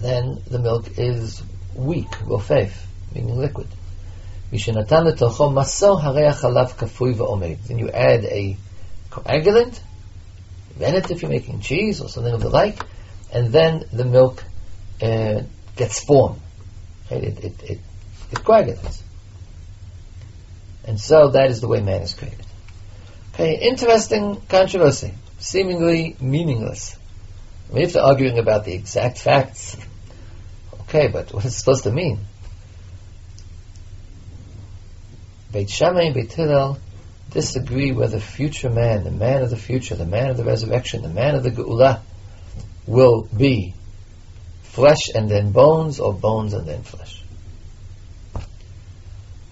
then 0.00 0.42
the 0.48 0.58
milk 0.58 0.98
is 0.98 1.42
weak, 1.76 2.10
rofef, 2.24 2.72
meaning 3.14 3.36
liquid. 3.36 3.68
Then 7.66 7.78
you 7.78 7.90
add 7.90 8.24
a 8.24 8.56
coagulant, 9.10 9.80
rennet 10.78 11.10
if 11.10 11.22
you're 11.22 11.30
making 11.30 11.60
cheese 11.60 12.00
or 12.00 12.08
something 12.08 12.32
of 12.32 12.40
the 12.40 12.48
like, 12.48 12.78
and 13.32 13.52
then 13.52 13.84
the 13.92 14.04
milk 14.04 14.44
uh, 15.02 15.42
gets 15.74 16.04
formed. 16.04 16.40
Right? 17.10 17.24
It, 17.24 17.44
it, 17.44 17.62
it, 17.62 17.80
it 18.32 18.44
coagulates. 18.44 19.02
And 20.84 21.00
so 21.00 21.30
that 21.30 21.50
is 21.50 21.60
the 21.60 21.68
way 21.68 21.80
man 21.80 22.02
is 22.02 22.14
created. 22.14 22.46
Okay, 23.34 23.58
interesting 23.58 24.40
controversy, 24.48 25.12
seemingly 25.38 26.16
meaningless. 26.20 26.96
Mean, 27.72 27.82
if 27.82 27.94
they're 27.94 28.02
arguing 28.02 28.38
about 28.38 28.64
the 28.64 28.72
exact 28.72 29.18
facts, 29.18 29.76
okay, 30.96 31.08
but 31.08 31.32
what 31.32 31.44
is 31.44 31.52
it 31.52 31.58
supposed 31.58 31.84
to 31.84 31.92
mean? 31.92 32.20
Beit 35.52 35.70
Shammai 35.70 36.04
and 36.04 36.14
Beit 36.14 36.32
Hillel 36.32 36.78
disagree 37.30 37.92
whether 37.92 38.18
future 38.18 38.70
man, 38.70 39.04
the 39.04 39.10
man 39.10 39.42
of 39.42 39.50
the 39.50 39.56
future, 39.56 39.94
the 39.94 40.06
man 40.06 40.30
of 40.30 40.36
the 40.36 40.44
resurrection, 40.44 41.02
the 41.02 41.08
man 41.08 41.34
of 41.34 41.42
the 41.42 41.50
Geula, 41.50 42.00
will 42.86 43.28
be 43.36 43.74
flesh 44.62 45.08
and 45.14 45.30
then 45.30 45.52
bones 45.52 46.00
or 46.00 46.14
bones 46.14 46.54
and 46.54 46.66
then 46.66 46.82
flesh. 46.82 47.22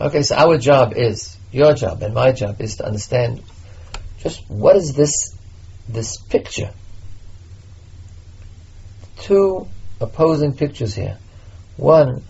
Okay, 0.00 0.22
so 0.22 0.36
our 0.36 0.58
job 0.58 0.92
is, 0.96 1.36
your 1.52 1.74
job 1.74 2.02
and 2.02 2.14
my 2.14 2.32
job 2.32 2.60
is 2.60 2.76
to 2.76 2.86
understand 2.86 3.42
just 4.18 4.48
what 4.48 4.76
is 4.76 4.94
this, 4.94 5.36
this 5.88 6.16
picture? 6.16 6.70
Two 9.20 9.68
opposing 10.00 10.54
pictures 10.54 10.94
here. 10.94 11.18
One, 11.76 12.22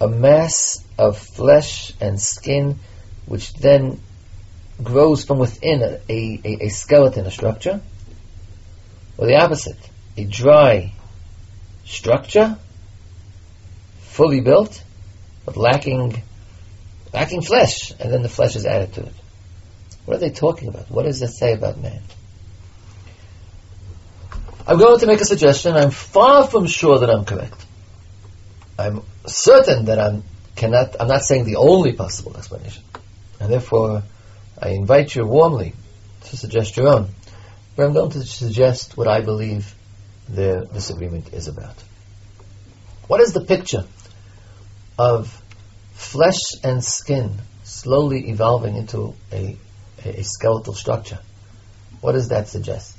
a 0.00 0.08
mass 0.08 0.84
of 0.98 1.18
flesh 1.18 1.92
and 2.00 2.20
skin 2.20 2.78
which 3.26 3.52
then 3.54 4.00
grows 4.82 5.24
from 5.24 5.38
within 5.38 5.82
a, 5.82 6.00
a, 6.08 6.58
a 6.62 6.68
skeleton, 6.68 7.26
a 7.26 7.30
structure, 7.30 7.80
or 9.16 9.26
the 9.26 9.36
opposite, 9.36 9.78
a 10.16 10.24
dry 10.24 10.92
structure, 11.84 12.56
fully 14.00 14.40
built, 14.40 14.82
but 15.44 15.56
lacking 15.56 16.22
lacking 17.12 17.42
flesh, 17.42 17.92
and 17.98 18.12
then 18.12 18.22
the 18.22 18.28
flesh 18.28 18.54
is 18.56 18.66
added 18.66 18.92
to 18.94 19.02
it. 19.02 19.14
What 20.04 20.16
are 20.16 20.20
they 20.20 20.30
talking 20.30 20.68
about? 20.68 20.90
What 20.90 21.04
does 21.04 21.20
that 21.20 21.28
say 21.28 21.52
about 21.54 21.78
man? 21.78 22.02
I'm 24.66 24.78
going 24.78 25.00
to 25.00 25.06
make 25.06 25.20
a 25.20 25.24
suggestion. 25.24 25.74
I'm 25.74 25.90
far 25.90 26.46
from 26.46 26.66
sure 26.66 26.98
that 26.98 27.10
I'm 27.10 27.24
correct. 27.24 27.64
I'm 28.78 29.02
certain 29.26 29.86
that 29.86 29.98
I'm 29.98 30.22
cannot. 30.54 30.96
I'm 31.00 31.08
not 31.08 31.22
saying 31.22 31.44
the 31.44 31.56
only 31.56 31.92
possible 31.92 32.36
explanation. 32.36 32.84
And 33.40 33.52
therefore, 33.52 34.02
I 34.60 34.70
invite 34.70 35.14
you 35.14 35.24
warmly 35.24 35.74
to 36.24 36.36
suggest 36.36 36.76
your 36.76 36.88
own. 36.88 37.08
But 37.76 37.86
I'm 37.86 37.92
going 37.92 38.10
to 38.10 38.22
suggest 38.22 38.96
what 38.96 39.08
I 39.08 39.20
believe 39.20 39.74
the 40.28 40.68
disagreement 40.72 41.32
is 41.32 41.48
about. 41.48 41.74
What 43.06 43.20
is 43.20 43.32
the 43.32 43.44
picture 43.44 43.84
of 44.98 45.42
flesh 45.92 46.40
and 46.62 46.84
skin 46.84 47.38
slowly 47.64 48.28
evolving 48.30 48.76
into 48.76 49.14
a, 49.32 49.56
a, 50.04 50.22
skeletal 50.22 50.74
structure? 50.74 51.20
What 52.00 52.12
does 52.12 52.28
that 52.28 52.48
suggest? 52.48 52.96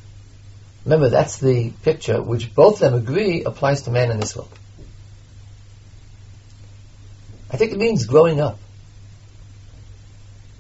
Remember, 0.86 1.10
that's 1.10 1.38
the 1.38 1.72
picture 1.84 2.22
which 2.22 2.54
both 2.56 2.76
of 2.76 2.80
them 2.80 2.94
agree 2.96 3.44
applies 3.44 3.84
to 3.84 3.92
man 3.92 4.12
in 4.12 4.20
this 4.20 4.36
world. 4.36 4.59
I 7.52 7.58
think 7.58 7.72
it 7.72 7.78
means 7.78 8.06
growing 8.06 8.40
up 8.40 8.60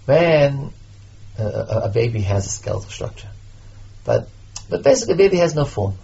man, 0.10 0.74
uh, 1.38 1.82
a 1.84 1.90
baby 1.90 2.22
has 2.22 2.48
a 2.48 2.50
skeletal 2.50 2.90
structure, 2.90 3.30
but 4.04 4.28
but 4.70 4.84
basically, 4.84 5.14
a 5.14 5.18
baby 5.18 5.38
has 5.38 5.56
no 5.56 5.66
form. 5.66 5.96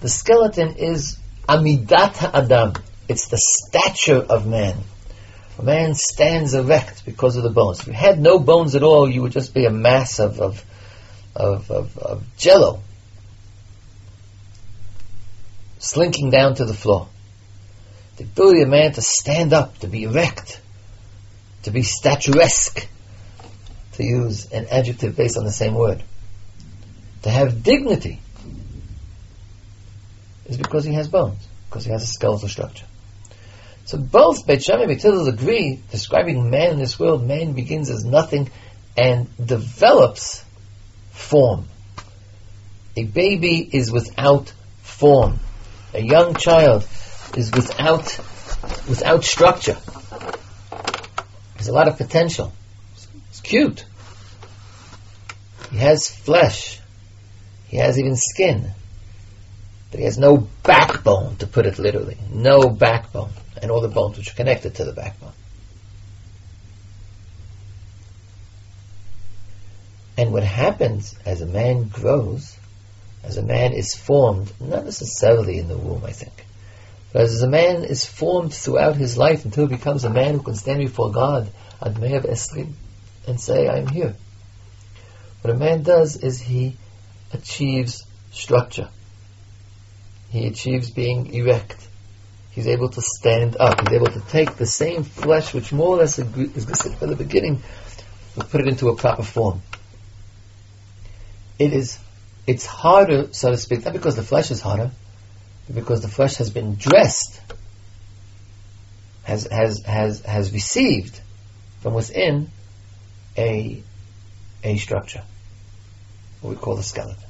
The 0.00 0.08
skeleton 0.08 0.76
is 0.76 1.18
amidat 1.48 2.22
adam. 2.34 2.74
It's 3.08 3.28
the 3.28 3.38
stature 3.38 4.20
of 4.20 4.46
man. 4.46 4.76
A 5.58 5.62
man 5.62 5.94
stands 5.94 6.54
erect 6.54 7.04
because 7.06 7.36
of 7.36 7.42
the 7.42 7.50
bones. 7.50 7.80
If 7.80 7.86
you 7.86 7.92
had 7.94 8.20
no 8.20 8.38
bones 8.38 8.74
at 8.74 8.82
all, 8.82 9.08
you 9.10 9.22
would 9.22 9.32
just 9.32 9.54
be 9.54 9.64
a 9.64 9.70
mass 9.70 10.20
of 10.20 10.40
of 10.40 10.64
of, 11.34 11.70
of, 11.70 11.98
of 11.98 12.36
jello 12.36 12.82
slinking 15.78 16.30
down 16.30 16.54
to 16.56 16.64
the 16.64 16.74
floor. 16.74 17.08
The 18.18 18.24
ability 18.24 18.62
of 18.62 18.68
man 18.68 18.92
to 18.92 19.00
stand 19.00 19.52
up, 19.52 19.78
to 19.78 19.86
be 19.86 20.02
erect, 20.02 20.60
to 21.62 21.70
be 21.70 21.82
statuesque, 21.82 22.88
to 23.92 24.04
use 24.04 24.50
an 24.50 24.66
adjective 24.70 25.16
based 25.16 25.38
on 25.38 25.44
the 25.44 25.52
same 25.52 25.74
word. 25.74 26.02
To 27.22 27.30
have 27.30 27.62
dignity 27.62 28.20
is 30.46 30.56
because 30.56 30.84
he 30.84 30.94
has 30.94 31.06
bones, 31.06 31.46
because 31.68 31.84
he 31.84 31.92
has 31.92 32.02
a 32.02 32.06
skeletal 32.08 32.48
structure. 32.48 32.86
So 33.84 33.98
both 33.98 34.46
Beit 34.48 34.64
Shammai 34.64 34.82
and 34.82 35.00
Beit 35.00 35.04
agree, 35.04 35.80
describing 35.92 36.50
man 36.50 36.72
in 36.72 36.78
this 36.80 36.98
world, 36.98 37.24
man 37.24 37.52
begins 37.52 37.88
as 37.88 38.04
nothing 38.04 38.50
and 38.96 39.28
develops 39.36 40.44
form. 41.12 41.66
A 42.96 43.04
baby 43.04 43.68
is 43.72 43.92
without 43.92 44.52
form. 44.82 45.38
A 45.94 46.02
young 46.02 46.34
child 46.34 46.84
is 47.36 47.50
without 47.52 48.18
without 48.88 49.24
structure. 49.24 49.76
There's 51.54 51.68
a 51.68 51.72
lot 51.72 51.88
of 51.88 51.96
potential. 51.96 52.52
It's 53.28 53.40
cute. 53.40 53.84
He 55.70 55.78
has 55.78 56.08
flesh. 56.08 56.80
He 57.68 57.76
has 57.76 57.98
even 57.98 58.16
skin. 58.16 58.72
But 59.90 60.00
he 60.00 60.04
has 60.04 60.18
no 60.18 60.48
backbone, 60.62 61.36
to 61.36 61.46
put 61.46 61.66
it 61.66 61.78
literally. 61.78 62.16
No 62.30 62.68
backbone. 62.68 63.30
And 63.60 63.70
all 63.70 63.80
the 63.80 63.88
bones 63.88 64.18
which 64.18 64.30
are 64.30 64.34
connected 64.34 64.76
to 64.76 64.84
the 64.84 64.92
backbone. 64.92 65.32
And 70.16 70.32
what 70.32 70.42
happens 70.42 71.14
as 71.24 71.40
a 71.40 71.46
man 71.46 71.88
grows, 71.88 72.56
as 73.22 73.36
a 73.36 73.42
man 73.42 73.72
is 73.72 73.94
formed, 73.94 74.52
not 74.60 74.84
necessarily 74.84 75.58
in 75.58 75.68
the 75.68 75.78
womb, 75.78 76.04
I 76.04 76.12
think, 76.12 76.44
but 77.12 77.22
as 77.22 77.42
a 77.42 77.48
man 77.48 77.84
is 77.84 78.04
formed 78.04 78.52
throughout 78.52 78.96
his 78.96 79.16
life 79.16 79.44
until 79.44 79.66
he 79.66 79.76
becomes 79.76 80.04
a 80.04 80.10
man 80.10 80.34
who 80.34 80.42
can 80.42 80.54
stand 80.54 80.78
before 80.78 81.10
God, 81.10 81.50
Admeyav 81.80 82.28
Esrim, 82.28 82.72
and 83.26 83.40
say, 83.40 83.68
I 83.68 83.78
am 83.78 83.86
here. 83.86 84.14
What 85.42 85.54
a 85.54 85.58
man 85.58 85.82
does 85.82 86.16
is 86.16 86.40
he 86.40 86.76
achieves 87.32 88.04
structure. 88.32 88.88
He 90.30 90.46
achieves 90.46 90.90
being 90.90 91.32
erect. 91.32 91.86
He's 92.50 92.66
able 92.66 92.90
to 92.90 93.00
stand 93.00 93.56
up. 93.58 93.80
He's 93.80 93.94
able 93.94 94.08
to 94.08 94.20
take 94.20 94.56
the 94.56 94.66
same 94.66 95.04
flesh, 95.04 95.54
which 95.54 95.72
more 95.72 95.94
or 95.94 95.98
less 95.98 96.18
is 96.18 96.26
existed 96.26 96.94
from 96.96 97.10
the 97.10 97.16
beginning, 97.16 97.62
and 98.34 98.50
put 98.50 98.60
it 98.60 98.68
into 98.68 98.88
a 98.88 98.96
proper 98.96 99.22
form. 99.22 99.62
It 101.58 101.72
is, 101.72 101.98
it's 102.46 102.66
harder, 102.66 103.32
so 103.32 103.52
to 103.52 103.56
speak, 103.56 103.84
not 103.84 103.92
because 103.92 104.16
the 104.16 104.22
flesh 104.22 104.50
is 104.50 104.60
harder, 104.60 104.90
but 104.90 105.07
because 105.72 106.02
the 106.02 106.08
flesh 106.08 106.36
has 106.36 106.50
been 106.50 106.76
dressed, 106.76 107.40
has, 109.24 109.46
has, 109.50 109.82
has, 109.84 110.20
has 110.20 110.52
received 110.52 111.20
from 111.80 111.94
within 111.94 112.50
a 113.36 113.82
a 114.64 114.76
structure, 114.76 115.22
what 116.40 116.50
we 116.50 116.56
call 116.56 116.76
the 116.76 116.82
skeleton. 116.82 117.22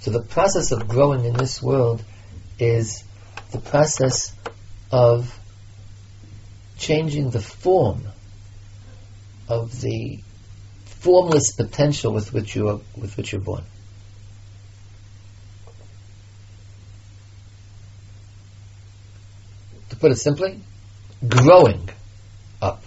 So 0.00 0.10
the 0.10 0.22
process 0.22 0.72
of 0.72 0.88
growing 0.88 1.24
in 1.24 1.34
this 1.34 1.62
world 1.62 2.02
is 2.58 3.04
the 3.50 3.58
process 3.58 4.34
of 4.90 5.38
changing 6.78 7.30
the 7.30 7.40
form 7.40 8.06
of 9.48 9.80
the 9.80 10.20
formless 10.84 11.52
potential 11.54 12.12
with 12.12 12.32
which 12.32 12.54
you 12.56 12.68
are 12.68 12.80
with 12.96 13.16
which 13.16 13.32
you're 13.32 13.40
born. 13.40 13.64
To 19.96 20.00
put 20.00 20.12
it 20.12 20.16
simply, 20.16 20.60
growing 21.26 21.88
up 22.60 22.84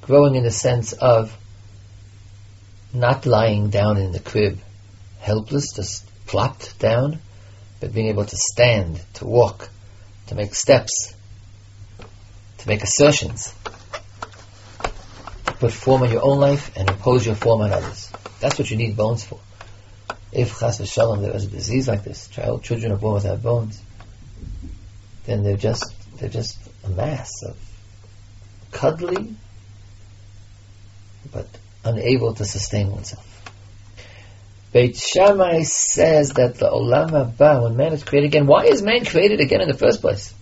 growing 0.00 0.36
in 0.36 0.44
the 0.44 0.50
sense 0.52 0.92
of 0.92 1.36
not 2.92 3.26
lying 3.26 3.70
down 3.70 3.96
in 3.96 4.12
the 4.12 4.20
crib, 4.20 4.60
helpless, 5.18 5.72
just 5.74 6.08
plopped 6.26 6.78
down, 6.78 7.18
but 7.80 7.92
being 7.92 8.06
able 8.06 8.24
to 8.24 8.36
stand, 8.36 9.00
to 9.14 9.24
walk, 9.24 9.70
to 10.28 10.36
make 10.36 10.54
steps, 10.54 11.12
to 12.58 12.68
make 12.68 12.84
assertions, 12.84 13.52
to 15.46 15.52
put 15.54 15.72
form 15.72 16.04
on 16.04 16.12
your 16.12 16.22
own 16.22 16.38
life 16.38 16.70
and 16.76 16.88
impose 16.88 17.26
your 17.26 17.34
form 17.34 17.62
on 17.62 17.72
others. 17.72 18.08
That's 18.38 18.56
what 18.56 18.70
you 18.70 18.76
need 18.76 18.96
bones 18.96 19.24
for. 19.24 19.40
If 20.30 20.60
chas 20.60 20.78
v'shalom 20.78 21.22
there 21.22 21.34
is 21.34 21.46
a 21.46 21.48
disease 21.48 21.88
like 21.88 22.04
this, 22.04 22.28
child 22.28 22.62
children 22.62 22.92
are 22.92 22.98
born 22.98 23.14
without 23.14 23.42
bones, 23.42 23.82
then 25.25 25.43
they're 25.43 25.57
just 25.57 25.85
they're 26.17 26.29
just 26.29 26.57
a 26.83 26.89
mass 26.89 27.31
of 27.43 27.57
cuddly, 28.71 29.35
but 31.31 31.47
unable 31.83 32.33
to 32.35 32.45
sustain 32.45 32.91
oneself. 32.91 33.25
Beit 34.71 34.97
Shammai 34.97 35.63
says 35.63 36.33
that 36.33 36.55
the 36.55 36.69
Olam 36.69 37.09
Haba, 37.09 37.63
when 37.63 37.75
man 37.75 37.93
is 37.93 38.03
created 38.03 38.27
again, 38.27 38.45
why 38.45 38.65
is 38.65 38.83
man 38.83 39.03
created 39.03 39.39
again 39.39 39.61
in 39.61 39.67
the 39.67 39.77
first 39.77 40.01
place? 40.01 40.33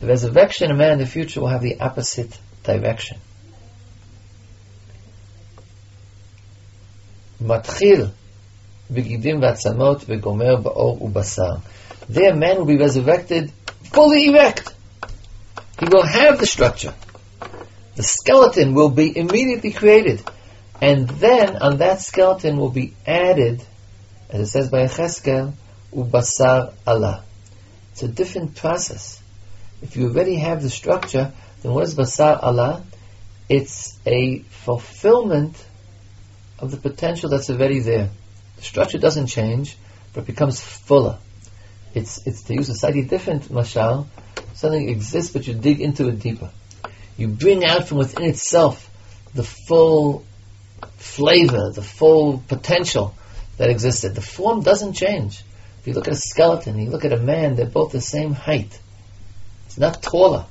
The 0.00 0.08
resurrection 0.08 0.70
of 0.70 0.76
man 0.76 0.92
in 0.94 0.98
the 0.98 1.06
future 1.06 1.40
will 1.40 1.48
have 1.48 1.62
the 1.62 1.80
opposite 1.80 2.36
direction. 2.64 3.18
מתחיל 7.40 8.06
בגידים 8.90 9.42
ועצמות 9.42 10.04
וגומר 10.08 10.56
באור 10.56 11.02
ובשר. 11.02 11.54
There 12.07 12.35
man 12.35 12.57
will 12.57 12.65
be 12.65 12.77
resurrected 12.77 13.51
fully 13.83 14.27
erect. 14.27 14.73
He 15.79 15.87
will 15.91 16.05
have 16.05 16.39
the 16.39 16.45
structure. 16.45 16.93
The 17.95 18.03
skeleton 18.03 18.73
will 18.73 18.89
be 18.89 19.17
immediately 19.17 19.71
created. 19.71 20.21
And 20.81 21.07
then 21.07 21.57
on 21.57 21.77
that 21.77 22.01
skeleton 22.01 22.57
will 22.57 22.69
be 22.69 22.93
added, 23.07 23.63
as 24.29 24.41
it 24.41 24.47
says 24.47 24.69
by 24.69 24.85
Cheskel, 24.85 25.53
ubasar 25.93 26.73
Allah. 26.85 27.23
It's 27.93 28.03
a 28.03 28.07
different 28.09 28.55
process. 28.55 29.21
If 29.81 29.95
you 29.95 30.07
already 30.07 30.35
have 30.35 30.61
the 30.61 30.69
structure, 30.69 31.31
then 31.61 31.73
what 31.73 31.85
is 31.85 31.95
basar 31.95 32.41
Allah? 32.43 32.83
It's 33.47 33.97
a 34.05 34.39
fulfillment 34.39 35.55
of 36.59 36.71
the 36.71 36.77
potential 36.77 37.29
that's 37.29 37.49
already 37.49 37.79
there. 37.79 38.09
The 38.57 38.63
structure 38.63 38.97
doesn't 38.97 39.27
change, 39.27 39.77
but 40.13 40.25
becomes 40.25 40.61
fuller. 40.61 41.19
It's, 41.95 42.27
it's 42.27 42.43
to 42.43 42.53
use 42.53 42.69
a 42.69 42.75
slightly 42.75 43.03
different 43.03 43.43
mashal, 43.49 44.05
something 44.53 44.89
exists 44.89 45.31
but 45.31 45.47
you 45.47 45.53
dig 45.53 45.79
into 45.81 46.09
it 46.09 46.19
deeper. 46.19 46.51
You 47.17 47.29
bring 47.29 47.63
out 47.63 47.87
from 47.87 47.97
within 47.99 48.25
itself 48.25 48.89
the 49.33 49.43
full 49.43 50.25
flavor, 50.97 51.71
the 51.71 51.81
full 51.81 52.43
potential 52.47 53.15
that 53.57 53.69
existed. 53.69 54.13
The 54.13 54.21
form 54.21 54.61
doesn't 54.61 54.93
change. 54.93 55.41
If 55.79 55.87
you 55.87 55.93
look 55.93 56.07
at 56.07 56.13
a 56.13 56.17
skeleton, 56.17 56.77
you 56.79 56.89
look 56.89 57.05
at 57.05 57.13
a 57.13 57.17
man, 57.17 57.55
they're 57.55 57.65
both 57.65 57.91
the 57.91 58.01
same 58.01 58.33
height. 58.33 58.77
It's 59.67 59.77
not 59.77 60.01
taller. 60.01 60.45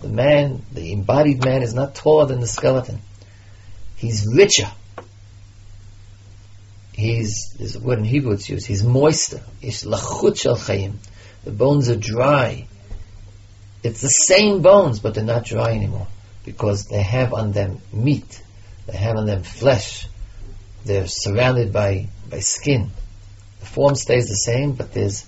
The 0.00 0.08
man, 0.08 0.62
the 0.72 0.92
embodied 0.92 1.44
man, 1.44 1.62
is 1.62 1.74
not 1.74 1.94
taller 1.94 2.26
than 2.26 2.40
the 2.40 2.48
skeleton. 2.48 2.98
He's 3.96 4.26
richer. 4.26 4.70
He's, 6.92 7.54
there's 7.58 7.76
a 7.76 7.80
word 7.80 7.98
in 7.98 8.04
Hebrew 8.04 8.32
it's 8.32 8.48
used, 8.48 8.66
he's 8.66 8.82
moister. 8.82 9.40
He's 9.60 9.84
lachut 9.84 10.38
shel 10.38 10.56
chayim. 10.56 10.94
The 11.44 11.50
bones 11.50 11.88
are 11.88 11.96
dry. 11.96 12.66
It's 13.82 14.00
the 14.00 14.08
same 14.08 14.62
bones, 14.62 15.00
but 15.00 15.14
they're 15.14 15.24
not 15.24 15.44
dry 15.44 15.72
anymore 15.72 16.06
because 16.44 16.86
they 16.86 17.02
have 17.02 17.32
on 17.32 17.52
them 17.52 17.80
meat. 17.92 18.42
They 18.86 18.96
have 18.96 19.16
on 19.16 19.26
them 19.26 19.42
flesh. 19.42 20.06
They're 20.84 21.06
surrounded 21.06 21.72
by, 21.72 22.08
by 22.28 22.40
skin. 22.40 22.90
The 23.60 23.66
form 23.66 23.94
stays 23.94 24.28
the 24.28 24.34
same, 24.34 24.72
but 24.72 24.92
there's 24.92 25.26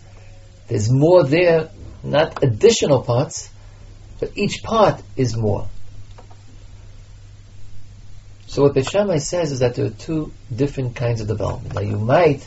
there's 0.66 0.90
more 0.90 1.24
there, 1.24 1.70
not 2.02 2.42
additional 2.42 3.02
parts, 3.02 3.50
but 4.18 4.32
each 4.34 4.62
part 4.62 5.02
is 5.16 5.36
more. 5.36 5.68
So 8.54 8.62
what 8.62 8.74
Beit 8.74 8.88
Shammai 8.88 9.18
says 9.18 9.50
is 9.50 9.58
that 9.58 9.74
there 9.74 9.86
are 9.86 9.90
two 9.90 10.32
different 10.54 10.94
kinds 10.94 11.20
of 11.20 11.26
development. 11.26 11.74
Now 11.74 11.80
you 11.80 11.98
might, 11.98 12.46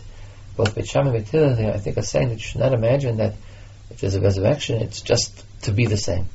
both 0.55 0.73
Beit 0.73 0.87
Shammai 0.87 1.13
and 1.13 1.29
Beit 1.29 1.59
I 1.59 1.79
think 1.79 1.97
are 1.97 2.01
saying 2.01 2.29
that 2.29 2.35
you 2.35 2.45
should 2.45 2.61
not 2.61 2.73
imagine 2.73 3.17
that 3.17 3.33
if 3.89 3.99
there's 3.99 4.15
a 4.15 4.21
resurrection, 4.21 4.81
it's 4.81 5.01
just 5.01 5.43
to 5.63 5.73
be 5.73 5.85
the 5.85 5.97
same. 5.97 6.27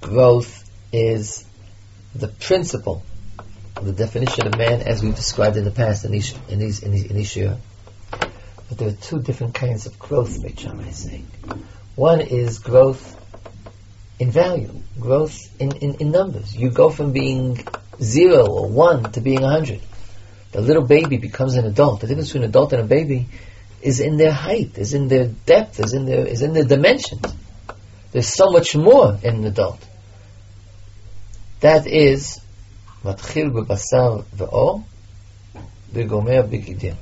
Growth 0.00 0.68
is 0.92 1.44
the 2.16 2.26
principle 2.26 3.04
of 3.76 3.86
the 3.86 3.92
definition 3.92 4.48
of 4.48 4.58
man 4.58 4.82
as 4.82 5.00
we've 5.00 5.14
described 5.14 5.56
in 5.56 5.62
the 5.62 5.70
past 5.70 6.04
in 6.04 6.10
these 6.10 6.34
in 6.48 6.58
these 6.58 6.82
in 6.82 6.90
these, 6.90 7.04
in 7.04 7.16
these 7.16 7.36
year. 7.36 7.58
But 8.10 8.78
there 8.78 8.88
are 8.88 8.98
two 9.08 9.22
different 9.22 9.54
kinds 9.54 9.86
of 9.86 10.00
growth, 10.00 10.42
Beit 10.42 10.58
Shammai 10.58 10.88
is 10.88 10.96
saying. 10.96 11.28
One 11.94 12.20
is 12.20 12.58
growth 12.58 13.20
in 14.19 14.31
value, 14.31 14.73
growth 14.99 15.49
in, 15.59 15.71
in, 15.77 15.95
in 15.95 16.11
numbers. 16.11 16.55
You 16.55 16.69
go 16.69 16.89
from 16.89 17.13
being 17.13 17.65
zero 18.01 18.47
or 18.47 18.67
one 18.67 19.11
to 19.13 19.21
being 19.21 19.43
a 19.43 19.49
hundred. 19.49 19.81
The 20.51 20.61
little 20.61 20.85
baby 20.85 21.17
becomes 21.17 21.55
an 21.55 21.65
adult. 21.65 22.01
The 22.01 22.07
difference 22.07 22.29
between 22.29 22.43
an 22.43 22.49
adult 22.49 22.73
and 22.73 22.81
a 22.81 22.85
baby 22.85 23.27
is 23.81 23.99
in 23.99 24.17
their 24.17 24.31
height, 24.31 24.77
is 24.77 24.93
in 24.93 25.07
their 25.07 25.27
depth, 25.27 25.79
is 25.79 25.93
in 25.93 26.05
their 26.05 26.25
is 26.25 26.41
in 26.41 26.53
their 26.53 26.65
dimensions. 26.65 27.25
There's 28.11 28.27
so 28.27 28.49
much 28.49 28.75
more 28.75 29.17
in 29.23 29.35
an 29.35 29.45
adult. 29.45 29.79
That 31.61 31.87
is 31.87 32.39
מתחיל 33.05 33.49
בבשר 33.49 34.21
ואור 34.37 34.81
וגומר 35.93 36.41
בגידים. 36.49 36.95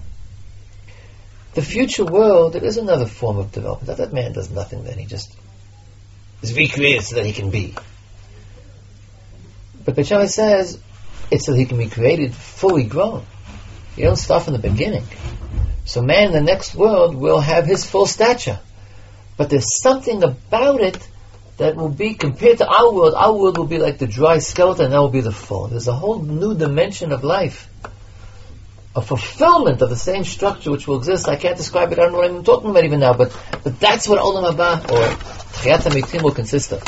The 1.56 1.62
future 1.62 2.06
world, 2.06 2.54
there 2.54 2.64
is 2.64 2.78
another 2.78 3.08
form 3.08 3.38
of 3.38 3.52
development. 3.52 3.88
Not 3.88 3.98
that 3.98 4.14
man 4.14 4.34
does 4.34 4.52
nothing 4.52 4.84
then, 4.84 5.00
he 5.00 5.06
just 5.06 5.36
is 6.43 6.55
recreated 6.55 7.05
so 7.05 7.17
that 7.17 7.27
he 7.27 7.33
can 7.33 7.51
be. 7.51 7.75
But 9.85 9.97
Beit 9.97 10.07
says 10.07 10.79
it's 11.31 11.47
so 11.47 11.55
he 11.55 11.65
can 11.65 11.79
be 11.79 11.89
created 11.89 12.35
fully 12.35 12.85
grown. 12.85 13.25
You 13.97 14.05
don't 14.05 14.17
start 14.17 14.45
from 14.45 14.53
the 14.53 14.59
beginning. 14.59 15.05
So 15.85 16.03
man 16.03 16.27
in 16.27 16.33
the 16.33 16.41
next 16.41 16.75
world 16.75 17.15
will 17.15 17.41
have 17.41 17.67
his 17.67 17.85
full 17.85 18.07
stature. 18.07 18.61
But 19.37 19.51
there's 19.51 19.81
something 19.83 20.23
about 20.23 20.81
it 20.81 21.09
that 21.57 21.77
will 21.77 21.89
be, 21.89 22.15
compared 22.15 22.59
to 22.59 22.69
our 22.69 22.93
world, 22.93 23.15
our 23.15 23.33
world 23.33 23.59
will 23.59 23.67
be 23.67 23.79
like 23.79 23.99
the 23.99 24.07
dry 24.07 24.39
skeleton, 24.39 24.91
that 24.91 24.99
will 24.99 25.09
be 25.09 25.21
the 25.21 25.33
full. 25.33 25.69
There's 25.69 25.89
a 25.89 25.93
whole 25.93 26.23
new 26.23 26.55
dimension 26.55 27.13
of 27.13 27.25
life. 27.25 27.69
A 28.95 29.03
fulfillment 29.03 29.81
of 29.81 29.89
the 29.89 29.97
same 29.97 30.25
structure 30.25 30.71
which 30.71 30.87
will 30.87 30.99
exist. 30.99 31.29
I 31.29 31.37
can't 31.37 31.57
describe 31.57 31.93
it, 31.93 31.99
I 31.99 32.03
don't 32.03 32.13
know 32.13 32.19
what 32.19 32.31
I'm 32.31 32.45
talking 32.45 32.71
about 32.71 32.85
even 32.85 33.01
now, 33.01 33.15
but, 33.15 33.37
but 33.65 33.81
that's 33.81 34.07
what 34.07 34.19
Olam 34.19 34.55
Haba, 34.55 34.91
or 34.91 35.32
Tchiyat 35.53 35.81
HaMetim 35.81 36.23
will 36.23 36.33
consist 36.33 36.73
of. 36.73 36.83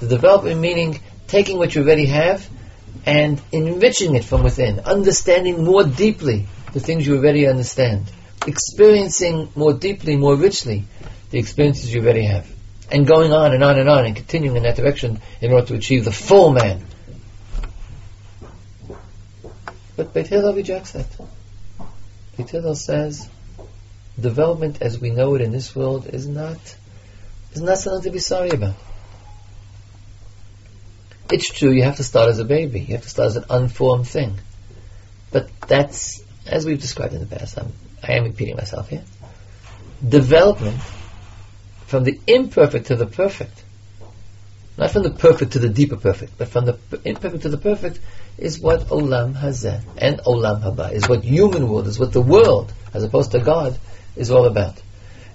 The 0.00 0.06
development 0.06 0.60
meaning 0.60 1.00
taking 1.26 1.58
what 1.58 1.74
you 1.74 1.82
already 1.82 2.06
have 2.06 2.48
and 3.06 3.40
enriching 3.52 4.14
it 4.14 4.24
from 4.24 4.42
within, 4.42 4.80
understanding 4.80 5.64
more 5.64 5.84
deeply 5.84 6.46
the 6.72 6.80
things 6.80 7.06
you 7.06 7.16
already 7.16 7.46
understand, 7.46 8.10
experiencing 8.46 9.50
more 9.54 9.72
deeply, 9.72 10.16
more 10.16 10.34
richly 10.36 10.84
the 11.30 11.38
experiences 11.38 11.94
you 11.94 12.02
already 12.02 12.24
have, 12.24 12.48
and 12.90 13.06
going 13.06 13.32
on 13.32 13.52
and 13.52 13.62
on 13.62 13.78
and 13.78 13.88
on 13.88 14.06
and 14.06 14.16
continuing 14.16 14.56
in 14.56 14.62
that 14.64 14.76
direction 14.76 15.20
in 15.40 15.52
order 15.52 15.66
to 15.66 15.74
achieve 15.74 16.04
the 16.04 16.12
full 16.12 16.52
man. 16.52 16.84
But 19.96 20.12
Beit 20.14 20.28
Hillel 20.28 20.54
rejects 20.54 20.92
that. 20.92 21.06
Beit 22.36 22.50
Hillel 22.50 22.74
says, 22.74 23.28
development 24.18 24.78
as 24.80 24.98
we 24.98 25.10
know 25.10 25.34
it 25.34 25.42
in 25.42 25.52
this 25.52 25.74
world 25.76 26.06
is 26.06 26.26
not 26.26 26.58
is 27.52 27.60
not 27.60 27.66
that 27.66 27.78
something 27.78 28.02
to 28.02 28.10
be 28.10 28.18
sorry 28.18 28.50
about. 28.50 28.74
It's 31.32 31.48
true, 31.48 31.70
you 31.70 31.84
have 31.84 31.96
to 31.96 32.04
start 32.04 32.28
as 32.28 32.38
a 32.38 32.44
baby. 32.44 32.80
You 32.80 32.94
have 32.94 33.02
to 33.02 33.08
start 33.08 33.28
as 33.28 33.36
an 33.36 33.44
unformed 33.50 34.08
thing. 34.08 34.38
But 35.30 35.48
that's 35.68 36.22
as 36.46 36.66
we've 36.66 36.80
described 36.80 37.14
in 37.14 37.20
the 37.20 37.26
past, 37.26 37.58
I'm, 37.58 37.72
I 38.02 38.14
am 38.14 38.24
repeating 38.24 38.56
myself 38.56 38.88
here. 38.88 39.04
Development 40.06 40.80
from 41.86 42.04
the 42.04 42.18
imperfect 42.26 42.86
to 42.86 42.96
the 42.96 43.06
perfect, 43.06 43.64
not 44.76 44.90
from 44.90 45.02
the 45.02 45.10
perfect 45.10 45.52
to 45.52 45.58
the 45.58 45.68
deeper 45.68 45.96
perfect, 45.96 46.38
but 46.38 46.48
from 46.48 46.64
the 46.64 46.78
imperfect 47.04 47.42
to 47.42 47.48
the 47.48 47.58
perfect, 47.58 48.00
is 48.38 48.58
what 48.58 48.88
Olam 48.88 49.34
Hazeh 49.34 49.82
and 49.98 50.18
Olam 50.20 50.62
Haba 50.62 50.92
is 50.92 51.08
what 51.08 51.22
human 51.22 51.68
world 51.68 51.86
is, 51.86 51.98
what 51.98 52.12
the 52.12 52.22
world, 52.22 52.72
as 52.94 53.04
opposed 53.04 53.32
to 53.32 53.40
God, 53.40 53.78
is 54.16 54.30
all 54.30 54.46
about. 54.46 54.80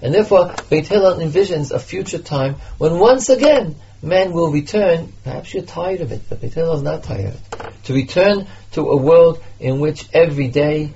And 0.02 0.14
therefore, 0.14 0.54
Beit 0.68 0.86
Hillel 0.86 1.18
envisions 1.18 1.70
a 1.70 1.78
future 1.78 2.18
time 2.18 2.56
when 2.78 2.98
once 2.98 3.28
again 3.28 3.76
man 4.02 4.32
will 4.32 4.50
return. 4.50 5.12
Perhaps 5.24 5.54
you're 5.54 5.62
tired 5.62 6.00
of 6.00 6.12
it, 6.12 6.22
but 6.28 6.40
Beit 6.40 6.54
Hillel 6.54 6.76
is 6.76 6.82
not 6.82 7.02
tired 7.02 7.26
of 7.26 7.34
it. 7.34 7.84
To 7.84 7.94
return 7.94 8.46
to 8.72 8.82
a 8.82 8.96
world 8.96 9.42
in 9.58 9.80
which 9.80 10.06
every 10.12 10.48
day 10.48 10.92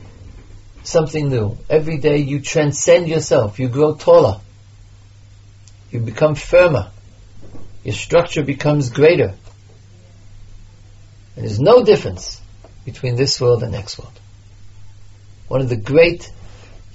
something 0.83 1.29
new. 1.29 1.57
Every 1.69 1.99
day 1.99 2.19
you 2.19 2.41
transcend 2.41 3.09
yourself. 3.09 3.59
You 3.59 3.69
grow 3.69 3.95
taller. 3.95 4.41
You 5.91 6.01
become 6.01 6.35
firmer. 6.35 6.91
Your 7.85 7.95
structure 7.95 8.43
becomes 8.45 8.91
greater. 8.91 9.35
And 11.37 11.45
there's 11.45 11.61
no 11.61 11.85
difference 11.85 12.41
between 12.85 13.17
this 13.17 13.41
world 13.41 13.63
and 13.63 13.73
next 13.73 13.99
world. 13.99 14.13
One 15.49 15.61
of 15.61 15.69
the 15.69 15.77
great, 15.77 16.31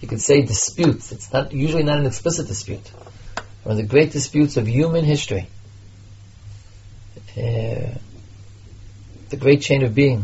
you 0.02 0.08
could 0.08 0.22
say, 0.22 0.42
disputes. 0.42 1.12
It's 1.12 1.32
not 1.32 1.52
usually 1.54 1.84
not 1.84 2.00
an 2.00 2.06
explicit 2.06 2.48
dispute. 2.48 2.88
One 3.64 3.72
of 3.72 3.78
the 3.78 3.84
great 3.84 4.12
disputes 4.12 4.58
of 4.58 4.68
human 4.68 5.04
history. 5.04 5.48
Uh, 7.38 7.96
the 9.30 9.38
great 9.38 9.62
chain 9.62 9.84
of 9.84 9.96
being. 9.96 10.24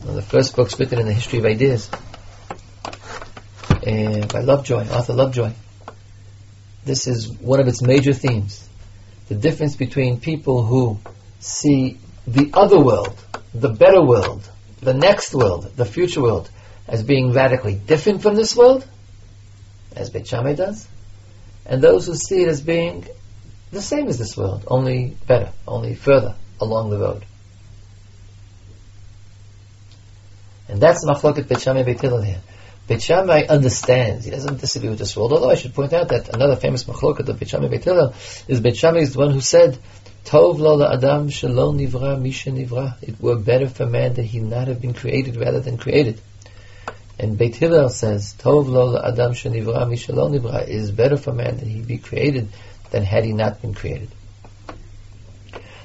One 0.00 0.10
of 0.10 0.14
the 0.14 0.22
first 0.22 0.56
books 0.56 0.78
written 0.78 0.98
in 0.98 1.06
the 1.06 1.12
history 1.12 1.38
of 1.38 1.44
ideas 1.44 1.88
uh, 3.86 4.26
by 4.26 4.40
Lovejoy, 4.40 4.88
Arthur 4.88 5.14
Lovejoy. 5.14 5.52
This 6.84 7.06
is 7.06 7.28
one 7.28 7.60
of 7.60 7.68
its 7.68 7.82
major 7.82 8.12
themes. 8.12 8.68
The 9.28 9.34
difference 9.34 9.76
between 9.76 10.20
people 10.20 10.64
who 10.64 10.98
see 11.40 11.98
the 12.26 12.50
other 12.52 12.78
world, 12.78 13.16
the 13.54 13.68
better 13.68 14.02
world, 14.02 14.48
the 14.80 14.94
next 14.94 15.34
world, 15.34 15.72
the 15.76 15.84
future 15.84 16.22
world, 16.22 16.50
as 16.88 17.02
being 17.02 17.32
radically 17.32 17.74
different 17.74 18.22
from 18.22 18.34
this 18.34 18.56
world, 18.56 18.86
as 19.94 20.10
Beit 20.10 20.26
Shammai 20.26 20.54
does, 20.54 20.86
and 21.64 21.82
those 21.82 22.06
who 22.06 22.14
see 22.14 22.42
it 22.42 22.48
as 22.48 22.60
being 22.60 23.06
the 23.72 23.82
same 23.82 24.08
as 24.08 24.18
this 24.18 24.36
world, 24.36 24.64
only 24.68 25.16
better, 25.26 25.52
only 25.66 25.94
further 25.94 26.34
along 26.60 26.90
the 26.90 26.98
road. 26.98 27.24
And 30.68 30.80
that's 30.80 31.04
Machloket 31.04 31.48
Beit 31.48 31.60
Shammai 31.60 31.82
Beit 31.82 32.00
Hillel 32.00 32.22
here. 32.22 32.40
Beit 32.88 33.02
Shammai 33.02 33.46
understands, 33.48 34.24
he 34.24 34.30
doesn't 34.30 34.60
disagree 34.60 34.88
with 34.88 34.98
this 34.98 35.16
world, 35.16 35.32
although 35.32 35.50
I 35.50 35.56
should 35.56 35.74
point 35.74 35.92
out 35.92 36.08
that 36.08 36.28
another 36.34 36.56
famous 36.56 36.84
Machloket 36.84 37.28
of 37.28 37.38
Beit 37.38 37.48
Shammai 37.48 37.68
Beit 37.68 37.84
Hillel 37.84 38.14
is 38.46 38.60
Beit 38.60 38.76
Shammai 38.76 39.00
is 39.00 39.12
the 39.12 39.18
one 39.18 39.32
who 39.32 39.40
said, 39.40 39.78
Tov 40.24 40.58
lo 40.58 40.84
Adam 40.84 41.28
shelo 41.28 41.72
nivra 41.72 42.20
misha 42.20 42.50
nivra. 42.50 43.00
It 43.00 43.20
were 43.20 43.36
better 43.36 43.68
for 43.68 43.86
man 43.86 44.14
that 44.14 44.24
he 44.24 44.40
not 44.40 44.66
have 44.66 44.80
been 44.80 44.92
created 44.92 45.36
rather 45.36 45.60
than 45.60 45.78
created. 45.78 46.20
And 47.18 47.38
Beit 47.38 47.56
Hillel 47.56 47.88
says, 47.88 48.34
Tov 48.38 48.68
lo 48.68 49.00
Adam 49.02 49.32
shenivra 49.32 49.86
nivra. 49.86 50.68
Is 50.68 50.90
better 50.90 51.16
for 51.16 51.32
man 51.32 51.56
that 51.56 51.66
he 51.66 51.80
be 51.80 51.98
created 51.98 52.48
than 52.90 53.04
had 53.04 53.24
he 53.24 53.32
not 53.32 53.62
been 53.62 53.74
created. 53.74 54.10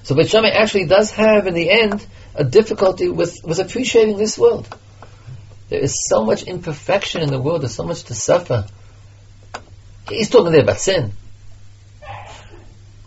So 0.04 0.16
Beit 0.16 0.30
Shammai 0.30 0.50
actually 0.50 0.86
does 0.88 1.12
have, 1.12 1.48
in 1.48 1.54
the 1.54 1.70
end, 1.70 2.06
a 2.36 2.44
difficulty 2.44 3.08
with, 3.08 3.38
with 3.44 3.60
appreciating 3.60 4.18
this 4.18 4.38
world. 4.38 4.68
There 5.70 5.80
is 5.80 6.06
so 6.10 6.26
much 6.26 6.44
imperfection 6.44 7.22
in 7.22 7.30
the 7.30 7.40
world, 7.40 7.62
there's 7.62 7.76
so 7.76 7.86
much 7.86 8.04
to 8.06 8.14
suffer. 8.14 8.68
He's 10.10 10.30
talking 10.30 10.52
there 10.52 10.64
about 10.64 10.80
sin. 10.80 11.14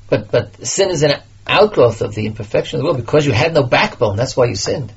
But, 0.08 0.30
but 0.30 0.66
sin 0.66 0.90
is 0.90 1.02
an 1.02 1.20
outgrowth 1.46 2.00
of 2.00 2.14
the 2.14 2.26
imperfection 2.26 2.78
of 2.78 2.80
the 2.80 2.84
world 2.84 2.96
because 2.96 3.26
you 3.26 3.32
had 3.32 3.52
no 3.52 3.64
backbone, 3.64 4.16
that's 4.16 4.36
why 4.36 4.46
you 4.46 4.54
sinned. 4.54 4.92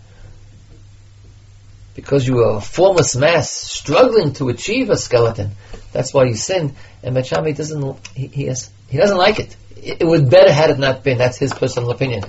Because 1.97 2.27
you 2.27 2.35
were 2.35 2.57
a 2.57 2.61
formless 2.61 3.15
mass 3.15 3.49
struggling 3.49 4.33
to 4.33 4.49
achieve 4.49 4.91
a 4.91 4.95
skeleton, 4.95 5.53
that's 5.91 6.13
why 6.13 6.25
you 6.25 6.35
sinned. 6.35 6.75
And 7.01 7.25
Shammai 7.25 7.53
doesn't, 7.53 8.07
he, 8.15 8.27
he, 8.27 8.43
has, 8.45 8.69
he 8.87 8.99
doesn't 8.99 9.17
like 9.17 9.39
it. 9.39 9.57
it. 9.75 10.01
It 10.01 10.05
would 10.05 10.29
better 10.29 10.53
had 10.53 10.69
it 10.69 10.77
not 10.77 11.03
been, 11.03 11.17
that's 11.17 11.39
his 11.39 11.51
personal 11.55 11.89
opinion. 11.89 12.23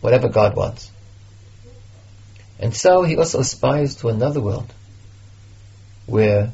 Whatever 0.00 0.30
God 0.30 0.56
wants. 0.56 0.90
And 2.58 2.74
so 2.74 3.02
he 3.02 3.18
also 3.18 3.40
aspires 3.40 3.96
to 3.96 4.08
another 4.08 4.40
world 4.40 4.72
where 6.06 6.50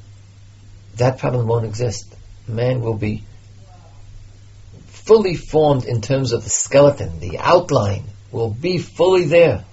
that 0.97 1.19
problem 1.19 1.47
won't 1.47 1.67
exist. 1.67 2.13
Man 2.49 2.81
will 2.81 2.99
be 2.99 3.23
fully 4.89 5.37
formed 5.37 5.85
in 5.85 6.01
terms 6.01 6.33
of 6.33 6.43
the 6.43 6.51
skeleton, 6.51 7.21
the 7.21 7.39
outline 7.39 8.07
will 8.33 8.51
be 8.51 8.79
fully 8.79 9.27
there. 9.27 9.65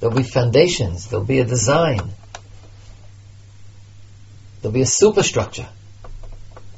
There'll 0.00 0.16
be 0.16 0.22
foundations, 0.22 1.08
there'll 1.08 1.26
be 1.26 1.40
a 1.40 1.44
design, 1.44 2.00
there'll 4.60 4.72
be 4.72 4.80
a 4.80 4.86
superstructure. 4.86 5.68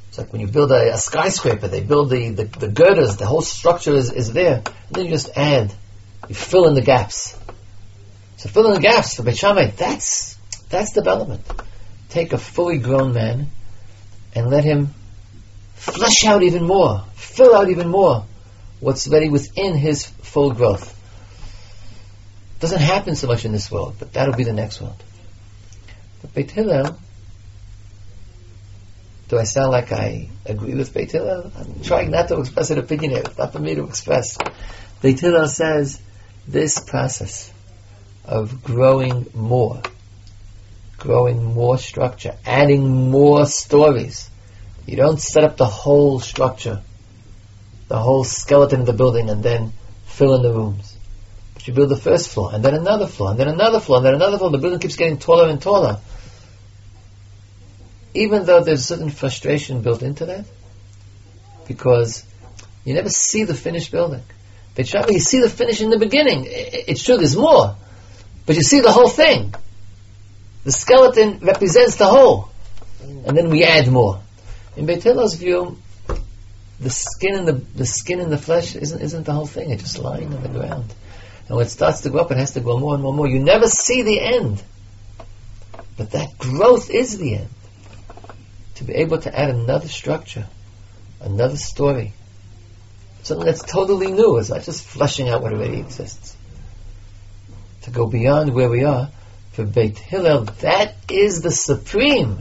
It's 0.09 0.19
like 0.19 0.33
when 0.33 0.43
you 0.43 0.49
build 0.49 0.73
a, 0.73 0.93
a 0.93 0.99
skyscraper, 0.99 1.69
they 1.69 1.81
build 1.81 2.11
the, 2.11 2.31
the, 2.31 2.45
the, 2.45 2.69
girders, 2.69 3.17
the 3.17 3.25
whole 3.25 3.41
structure 3.41 3.95
is, 3.95 4.13
is 4.13 4.33
there. 4.33 4.57
And 4.57 4.95
then 4.95 5.05
you 5.07 5.11
just 5.11 5.31
add, 5.37 5.73
you 6.29 6.35
fill 6.35 6.67
in 6.67 6.75
the 6.75 6.83
gaps. 6.83 7.39
So 8.37 8.49
fill 8.51 8.67
in 8.67 8.75
the 8.75 8.81
gaps 8.81 9.15
for 9.15 9.23
Beit 9.23 9.39
Shammai, 9.39 9.71
that's, 9.71 10.37
that's 10.69 10.93
development. 10.93 11.47
Take 12.11 12.33
a 12.33 12.39
fully 12.39 12.79
grown 12.79 13.15
man 13.15 13.47
and 14.35 14.51
let 14.51 14.65
him 14.65 14.91
flesh 15.77 16.25
out 16.27 16.43
even 16.43 16.67
more, 16.67 17.05
fill 17.15 17.55
out 17.55 17.71
even 17.71 17.89
more 17.89 18.27
what's 18.81 19.09
already 19.09 19.29
within 19.29 19.77
his 19.77 20.07
full 20.07 20.53
growth. 20.53 20.99
Doesn't 22.63 22.81
happen 22.81 23.17
so 23.17 23.27
much 23.27 23.45
in 23.45 23.51
this 23.51 23.73
world, 23.73 23.97
but 23.99 24.13
that'll 24.13 24.37
be 24.37 24.45
the 24.45 24.53
next 24.53 24.81
world. 24.81 25.03
But 26.21 26.33
Beit 26.33 26.53
Hillel, 26.53 26.97
do 29.27 29.37
I 29.37 29.43
sound 29.43 29.73
like 29.73 29.91
I 29.91 30.29
agree 30.47 30.77
with 30.77 30.95
Beit 30.95 31.11
Hillel? 31.11 31.51
I'm 31.59 31.83
trying 31.83 32.13
not 32.13 32.29
to 32.29 32.39
express 32.39 32.71
an 32.71 32.79
opinion 32.79 33.11
here. 33.11 33.23
It's 33.27 33.37
not 33.37 33.53
for 33.53 33.59
me 33.59 33.75
to 33.75 33.83
express. 33.83 34.39
Beit 35.01 35.19
Hillel 35.19 35.49
says 35.49 36.01
this 36.47 36.79
process 36.79 37.53
of 38.25 38.63
growing 38.63 39.27
more, 39.35 39.83
growing 40.99 41.43
more 41.43 41.79
structure, 41.79 42.37
adding 42.47 43.11
more 43.11 43.45
stories. 43.47 44.31
You 44.87 44.97
don't 44.97 45.21
set 45.21 45.43
up 45.43 45.57
the 45.57 45.67
whole 45.67 46.21
structure, 46.21 46.81
the 47.89 47.99
whole 47.99 48.23
skeleton 48.23 48.83
of 48.83 48.87
the 48.87 48.93
building, 48.93 49.31
and 49.31 49.43
then 49.43 49.73
fill 50.07 50.37
in 50.37 50.43
the 50.43 50.53
rooms. 50.53 50.92
You 51.65 51.73
build 51.73 51.91
the 51.91 51.97
first 51.97 52.31
floor, 52.31 52.51
and 52.53 52.65
then 52.65 52.75
another 52.75 53.07
floor, 53.07 53.31
and 53.31 53.39
then 53.39 53.49
another 53.49 53.79
floor, 53.79 53.99
and 53.99 54.07
then 54.07 54.15
another 54.15 54.39
floor. 54.39 54.51
The 54.51 54.59
building 54.59 54.81
keeps 54.81 54.97
getting 54.97 55.19
taller 55.19 55.49
and 55.49 55.63
taller. 55.63 56.01
Even 58.15 58.45
though 58.45 58.63
there's 58.63 58.85
certain 58.85 59.11
frustration 59.11 59.83
built 59.83 60.03
into 60.03 60.27
that, 60.27 60.45
because 61.69 62.25
you 62.85 62.95
never 62.95 63.09
see 63.09 63.45
the 63.45 63.55
finished 63.55 63.91
building. 63.93 64.23
But 64.75 64.93
you 64.93 65.21
see 65.21 65.41
the 65.41 65.51
finish 65.51 65.81
in 65.81 65.91
the 65.91 65.99
beginning. 65.99 66.45
It's 66.47 67.03
true, 67.03 67.17
there's 67.17 67.37
more. 67.37 67.77
But 68.47 68.57
you 68.57 68.63
see 68.63 68.81
the 68.81 68.91
whole 68.91 69.09
thing. 69.09 69.55
The 70.65 70.73
skeleton 70.73 71.39
represents 71.41 71.97
the 71.97 72.07
whole. 72.07 72.51
And 73.03 73.37
then 73.37 73.51
we 73.51 73.65
add 73.65 73.89
more. 73.89 74.21
In 74.77 74.87
Beit 74.87 75.03
view, 75.03 75.79
the 76.81 76.91
skin 76.91 77.35
and 77.37 77.47
the, 77.47 77.53
the 77.53 77.87
skin 77.87 78.21
and 78.21 78.33
the 78.33 78.39
flesh 78.39 78.75
isn't, 78.75 79.01
isn't 79.01 79.25
the 79.25 79.33
whole 79.33 79.47
thing. 79.47 79.71
It's 79.71 79.83
just 79.83 79.99
lying 79.99 80.35
on 80.35 80.43
the 80.43 80.49
ground. 80.49 80.93
And 81.53 81.59
when 81.59 81.67
it 81.67 81.69
starts 81.69 82.01
to 82.01 82.09
grow 82.09 82.23
up, 82.23 82.31
it 82.31 82.39
has 82.39 82.53
to 82.53 82.61
grow 82.61 82.79
more 82.79 82.95
and 82.95 83.03
more 83.03 83.11
and 83.11 83.17
more. 83.19 83.29
You 83.29 83.39
never 83.39 83.69
see 83.69 84.01
the 84.01 84.19
end. 84.19 84.63
But 85.99 86.13
that 86.13 86.39
growth 86.39 86.89
is 86.89 87.19
the 87.19 87.35
end. 87.35 87.51
To 88.77 88.85
be 88.85 88.95
able 88.95 89.19
to 89.19 89.39
add 89.39 89.51
another 89.51 89.87
structure, 89.87 90.47
another 91.21 91.59
story, 91.59 92.15
something 93.23 93.45
that's 93.45 93.63
totally 93.63 94.11
new. 94.11 94.39
It's 94.39 94.49
not 94.49 94.63
just 94.63 94.83
fleshing 94.83 95.29
out 95.29 95.43
what 95.43 95.53
already 95.53 95.79
exists 95.79 96.35
to 97.83 97.91
go 97.91 98.07
beyond 98.07 98.55
where 98.55 98.71
we 98.71 98.85
are, 98.85 99.11
for 99.51 99.67
Beit 99.67 99.99
Hillel, 99.99 100.45
that 100.63 100.95
is 101.11 101.43
the 101.43 101.51
supreme 101.51 102.39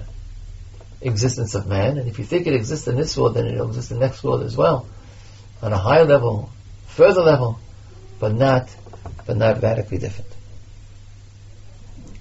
existence 1.02 1.54
of 1.54 1.67
man. 1.67 1.97
And 1.97 2.08
if 2.08 2.17
you 2.17 2.24
think 2.24 2.47
it 2.47 2.54
exists 2.54 2.88
in 2.88 2.95
this 2.95 3.17
world, 3.17 3.34
then 3.34 3.47
it'll 3.47 3.67
exist 3.67 3.91
in 3.91 4.00
the 4.00 4.06
next 4.06 4.24
world 4.24 4.41
as 4.43 4.56
well, 4.56 4.88
on 5.62 5.74
a 5.74 5.78
higher 5.78 6.06
level, 6.06 6.50
further 6.86 7.24
level, 7.24 7.60
but 8.17 8.34
not, 8.34 8.74
but 9.32 9.38
not 9.38 9.63
radically 9.63 9.98
different. 9.98 10.30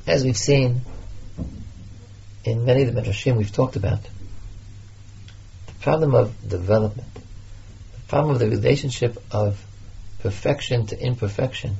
As 0.06 0.22
we've 0.22 0.36
seen 0.36 0.82
in 2.44 2.64
many 2.64 2.84
of 2.84 2.94
the 2.94 3.00
Medrashim 3.00 3.36
we've 3.36 3.50
talked 3.50 3.74
about, 3.74 4.00
the 5.66 5.72
problem 5.80 6.14
of 6.14 6.48
development, 6.48 7.12
the 7.12 8.00
problem 8.06 8.34
of 8.34 8.38
the 8.38 8.48
relationship 8.48 9.20
of 9.32 9.60
perfection 10.20 10.86
to 10.86 11.04
imperfection 11.04 11.78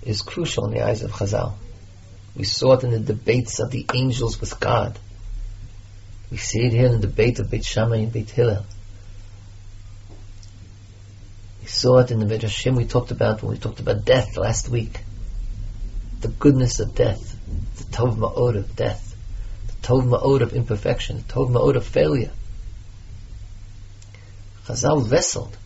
is 0.00 0.22
crucial 0.22 0.64
in 0.64 0.72
the 0.72 0.80
eyes 0.80 1.02
of 1.02 1.10
Chazal. 1.10 1.52
We 2.34 2.44
saw 2.44 2.72
it 2.72 2.84
in 2.84 2.90
the 2.90 3.00
debates 3.00 3.60
of 3.60 3.70
the 3.70 3.84
angels 3.92 4.40
with 4.40 4.58
God. 4.58 4.98
We 6.30 6.38
see 6.38 6.64
it 6.64 6.72
here 6.72 6.86
in 6.86 6.92
the 6.92 7.06
debate 7.06 7.38
of 7.38 7.50
Beit 7.50 7.66
Shammai 7.66 7.96
and 7.96 8.12
Beit 8.14 8.30
Hillel. 8.30 8.64
We 11.64 11.70
saw 11.70 12.00
it 12.00 12.10
in 12.10 12.18
the 12.18 12.26
Midrashim 12.26 12.76
we 12.76 12.84
talked 12.84 13.10
about 13.10 13.42
when 13.42 13.50
we 13.50 13.58
talked 13.58 13.80
about 13.80 14.04
death 14.04 14.36
last 14.36 14.68
week. 14.68 15.00
The 16.20 16.28
goodness 16.28 16.78
of 16.78 16.94
death, 16.94 17.38
the 17.78 17.84
Tov 17.84 18.18
Ma'od 18.18 18.56
of 18.56 18.76
death, 18.76 19.16
the 19.68 19.86
Tov 19.86 20.04
Ma'od 20.04 20.42
of 20.42 20.52
imperfection, 20.52 21.16
the 21.16 21.32
Tov 21.32 21.50
Ma'od 21.50 21.76
of 21.76 21.86
failure. 21.86 22.32
Chazal 24.66 25.10
wrestled 25.10 25.56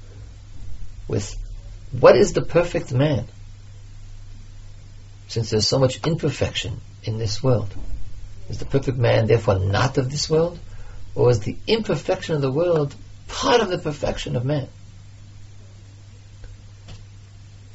with 1.09 1.35
what 1.91 2.15
is 2.15 2.33
the 2.33 2.43
perfect 2.43 2.93
man? 2.93 3.27
since 5.27 5.51
there's 5.51 5.67
so 5.67 5.81
much 5.81 6.07
imperfection 6.07 6.81
in 7.03 7.19
this 7.19 7.43
world. 7.43 7.75
Is 8.49 8.59
the 8.59 8.67
perfect 8.67 8.99
man 8.99 9.27
therefore 9.27 9.59
not 9.59 9.99
of 9.99 10.13
this 10.13 10.31
world? 10.31 10.61
Or 11.17 11.29
is 11.31 11.41
the 11.41 11.57
imperfection 11.67 12.37
of 12.37 12.41
the 12.41 12.53
world 12.53 12.95
part 13.27 13.61
of 13.61 13.69
the 13.69 13.79
perfection 13.79 14.37
of 14.37 14.45
man? 14.45 14.69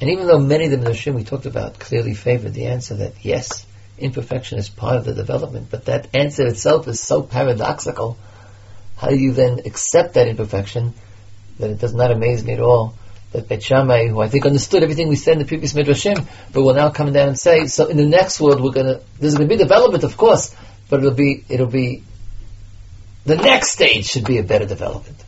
And 0.00 0.10
even 0.10 0.26
though 0.26 0.38
many 0.38 0.66
of 0.66 0.70
the 0.70 0.76
Midrashim 0.76 1.14
we 1.14 1.24
talked 1.24 1.46
about 1.46 1.78
clearly 1.78 2.14
favor 2.14 2.48
the 2.48 2.66
answer 2.66 2.96
that 2.96 3.24
yes, 3.24 3.66
imperfection 3.98 4.58
is 4.58 4.68
part 4.68 4.96
of 4.96 5.04
the 5.04 5.14
development, 5.14 5.68
but 5.70 5.86
that 5.86 6.08
answer 6.14 6.46
itself 6.46 6.88
is 6.88 7.00
so 7.00 7.22
paradoxical, 7.22 8.18
how 8.96 9.08
do 9.08 9.16
you 9.16 9.32
then 9.32 9.60
accept 9.64 10.14
that 10.14 10.28
imperfection 10.28 10.94
that 11.58 11.70
it 11.70 11.78
does 11.78 11.94
not 11.94 12.10
amaze 12.10 12.44
me 12.44 12.54
at 12.54 12.60
all 12.60 12.94
that 13.32 13.48
Beit 13.48 13.62
Shammai, 13.62 14.06
who 14.06 14.20
I 14.20 14.28
think 14.28 14.46
understood 14.46 14.82
everything 14.82 15.08
we 15.08 15.16
said 15.16 15.32
in 15.32 15.38
the 15.40 15.44
previous 15.44 15.72
Midrashim, 15.72 16.26
but 16.52 16.62
will 16.62 16.74
now 16.74 16.90
come 16.90 17.12
down 17.12 17.28
and 17.28 17.38
say, 17.38 17.66
so 17.66 17.86
in 17.86 17.96
the 17.96 18.06
next 18.06 18.40
world 18.40 18.60
we're 18.60 18.72
gonna, 18.72 19.00
there's 19.18 19.34
gonna 19.34 19.48
be 19.48 19.56
development, 19.56 20.04
of 20.04 20.16
course, 20.16 20.54
but 20.88 21.00
it'll 21.00 21.14
be, 21.14 21.44
it'll 21.48 21.66
be, 21.66 22.04
the 23.24 23.36
next 23.36 23.70
stage 23.70 24.06
should 24.06 24.24
be 24.24 24.38
a 24.38 24.42
better 24.44 24.66
development. 24.66 25.22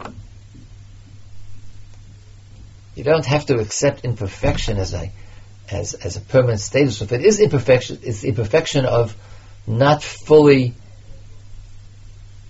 You 2.96 3.04
don't 3.04 3.26
have 3.26 3.46
to 3.46 3.58
accept 3.58 4.04
imperfection 4.04 4.78
as 4.78 4.94
a, 4.94 5.12
as, 5.70 5.92
as 5.94 6.16
a 6.16 6.20
permanent 6.20 6.60
status. 6.60 7.02
If 7.02 7.12
it 7.12 7.20
is 7.20 7.38
imperfection, 7.38 8.00
it's 8.02 8.22
the 8.22 8.28
imperfection 8.28 8.86
of 8.86 9.14
not 9.66 10.02
fully 10.02 10.74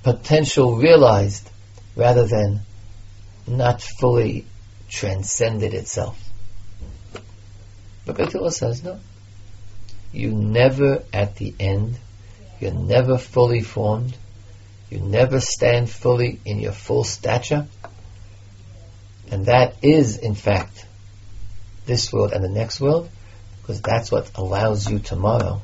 potential 0.05 0.77
realized 0.77 1.51
rather 1.97 2.27
than 2.27 2.61
not 3.47 3.83
fully 3.83 4.47
transcended 4.89 5.75
itself. 5.75 6.23
But 8.05 8.17
Betula 8.17 8.53
says 8.53 8.85
no. 8.85 9.01
You 10.13 10.31
never 10.31 11.03
at 11.13 11.35
the 11.37 11.55
end, 11.59 11.99
you're 12.61 12.73
never 12.73 13.19
fully 13.19 13.63
formed, 13.63 14.17
you 14.91 15.01
never 15.01 15.41
stand 15.41 15.91
fully 15.91 16.41
in 16.45 16.61
your 16.61 16.73
full 16.73 17.03
stature, 17.03 17.67
and 19.31 19.47
that 19.47 19.77
is 19.83 20.19
in 20.19 20.35
fact 20.35 20.87
this 21.87 22.13
world 22.13 22.33
and 22.33 22.43
the 22.43 22.49
next 22.49 22.81
world, 22.81 23.09
because 23.61 23.81
that's 23.81 24.11
what 24.11 24.31
allows 24.35 24.91
you 24.91 24.99
tomorrow 24.99 25.61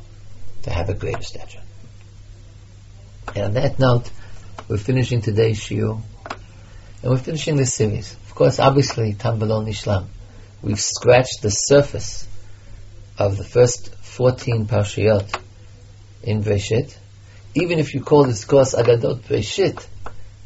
to 0.63 0.71
have 0.71 0.89
a 0.89 0.95
greater 0.95 1.23
stature. 1.23 1.63
And 3.35 3.45
on 3.45 3.55
that 3.55 3.79
note, 3.79 4.11
we're 4.69 4.79
finishing 4.79 5.21
today's 5.21 5.59
shiur, 5.59 6.01
and 7.03 7.11
we're 7.11 7.19
finishing 7.19 7.57
this 7.57 7.75
series. 7.75 8.13
Of 8.13 8.35
course, 8.35 8.59
obviously, 8.59 9.15
Tam 9.15 9.39
Nishlam. 9.41 10.07
We've 10.63 10.81
scratched 10.81 11.43
the 11.43 11.51
surface 11.51 12.27
of 13.19 13.37
the 13.37 13.45
first 13.45 13.95
14 13.97 14.67
parshiyot 14.67 15.41
in 16.23 16.43
Breshit. 16.43 16.97
Even 17.55 17.79
if 17.79 17.95
you 17.95 18.01
call 18.01 18.25
this 18.25 18.45
course 18.45 18.75
Agadot 18.75 19.21
Breshit, 19.23 19.85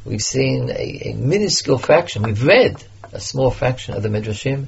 we've 0.05 0.23
seen 0.23 0.71
a, 0.71 1.11
a, 1.11 1.15
minuscule 1.15 1.79
fraction. 1.79 2.23
We've 2.23 2.45
read 2.45 2.83
a 3.17 3.21
small 3.21 3.51
fraction 3.51 3.95
of 3.95 4.03
the 4.03 4.11
Midrashim 4.11 4.67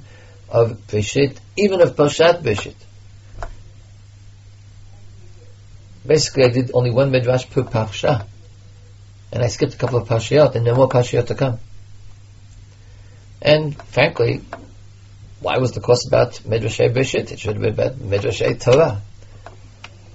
of 0.48 0.86
Breshit, 0.86 1.36
even 1.56 1.82
of 1.82 1.94
Parshat 1.94 2.42
Breshit. 2.42 2.74
Basically, 6.06 6.44
I 6.44 6.48
did 6.48 6.70
only 6.72 6.90
one 6.90 7.10
Midrash 7.10 7.48
per 7.50 7.62
Parsha. 7.62 8.26
And 9.30 9.42
I 9.42 9.48
skipped 9.48 9.74
a 9.74 9.76
couple 9.76 9.98
of 9.98 10.08
Parshiyot, 10.08 10.54
and 10.54 10.64
no 10.64 10.74
more 10.74 10.88
Parshiyot 10.88 11.26
to 11.26 11.34
come. 11.34 11.58
And 13.42 13.76
frankly, 13.88 14.40
why 15.40 15.58
was 15.58 15.72
the 15.72 15.80
course 15.80 16.06
about 16.06 16.32
Midrashay 16.32 16.94
Breshit? 16.94 17.30
It 17.30 17.38
should 17.38 17.54
have 17.54 17.62
been 17.62 17.74
about 17.74 17.96
Midrashay 17.96 18.58
Torah. 18.58 19.02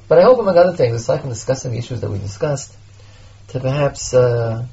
But 0.08 0.18
I 0.18 0.24
hope, 0.24 0.40
among 0.40 0.58
other 0.58 0.76
things, 0.76 0.96
aside 0.96 1.22
from 1.22 1.30
discussing 1.30 1.72
the 1.72 1.78
issues 1.78 2.02
that 2.02 2.10
we 2.10 2.18
discussed, 2.18 2.76
to 3.50 3.60
perhaps 3.60 4.16
uh, 4.16 4.66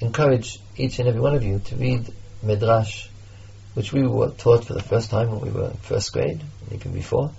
encourage 0.00 0.58
each 0.78 0.98
and 0.98 1.08
every 1.08 1.20
one 1.20 1.34
of 1.34 1.42
you 1.42 1.58
to 1.66 1.76
read 1.76 2.12
Midrash, 2.42 3.08
which 3.74 3.92
we 3.92 4.06
were 4.06 4.30
taught 4.30 4.64
for 4.64 4.74
the 4.74 4.82
first 4.82 5.10
time 5.10 5.30
when 5.30 5.40
we 5.40 5.50
were 5.50 5.70
in 5.70 5.76
first 5.76 6.12
grade, 6.12 6.40
even 6.72 6.92
before, 6.92 7.30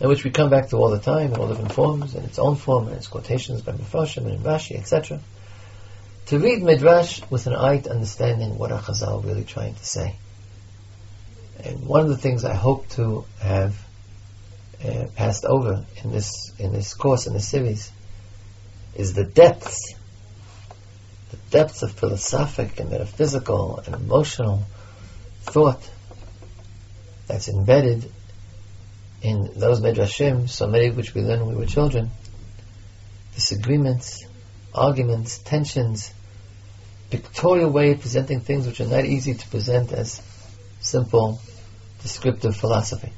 and 0.00 0.08
which 0.08 0.24
we 0.24 0.30
come 0.30 0.50
back 0.50 0.70
to 0.70 0.76
all 0.76 0.90
the 0.90 0.98
time 0.98 1.32
in 1.32 1.36
all 1.40 1.48
different 1.48 1.72
forms, 1.72 2.14
in 2.14 2.24
its 2.24 2.38
own 2.38 2.56
form, 2.56 2.88
and 2.88 2.96
its 2.96 3.06
quotations 3.06 3.62
by 3.62 3.72
Mepharshim 3.72 4.26
and 4.26 4.44
Rashi, 4.44 4.76
etc. 4.76 5.20
To 6.26 6.38
read 6.38 6.62
Midrash 6.62 7.20
with 7.30 7.46
an 7.46 7.54
eye 7.54 7.78
to 7.78 7.90
understanding 7.90 8.58
what 8.58 8.72
our 8.72 8.80
Chazal 8.80 9.24
really 9.24 9.44
trying 9.44 9.74
to 9.74 9.84
say. 9.84 10.16
And 11.62 11.86
one 11.86 12.00
of 12.00 12.08
the 12.08 12.16
things 12.16 12.44
I 12.44 12.54
hope 12.54 12.88
to 12.90 13.24
have 13.40 13.76
uh, 14.84 15.06
passed 15.14 15.44
over 15.44 15.84
in 16.02 16.10
this 16.10 16.52
in 16.58 16.72
this 16.72 16.94
course 16.94 17.26
in 17.26 17.34
this 17.34 17.48
series 17.48 17.90
is 18.94 19.14
the 19.14 19.24
depths, 19.24 19.94
the 21.32 21.38
depths 21.50 21.82
of 21.82 21.90
philosophic 21.92 22.78
and 22.78 22.90
metaphysical 22.90 23.82
and 23.84 23.94
emotional 23.94 24.64
thought 25.42 25.82
that's 27.26 27.48
embedded 27.48 28.10
in 29.22 29.50
those 29.56 29.80
midrashim, 29.80 30.48
so 30.48 30.66
many 30.66 30.88
of 30.88 30.96
which 30.96 31.14
we 31.14 31.22
learned 31.22 31.46
when 31.46 31.54
we 31.54 31.60
were 31.60 31.66
children. 31.66 32.10
Disagreements, 33.34 34.24
arguments, 34.74 35.38
tensions, 35.38 36.12
pictorial 37.10 37.70
way 37.70 37.92
of 37.92 38.00
presenting 38.00 38.40
things 38.40 38.66
which 38.66 38.80
are 38.80 38.86
not 38.86 39.04
easy 39.04 39.34
to 39.34 39.48
present 39.48 39.90
as 39.92 40.20
simple 40.80 41.40
descriptive 42.02 42.56
philosophy. 42.56 43.12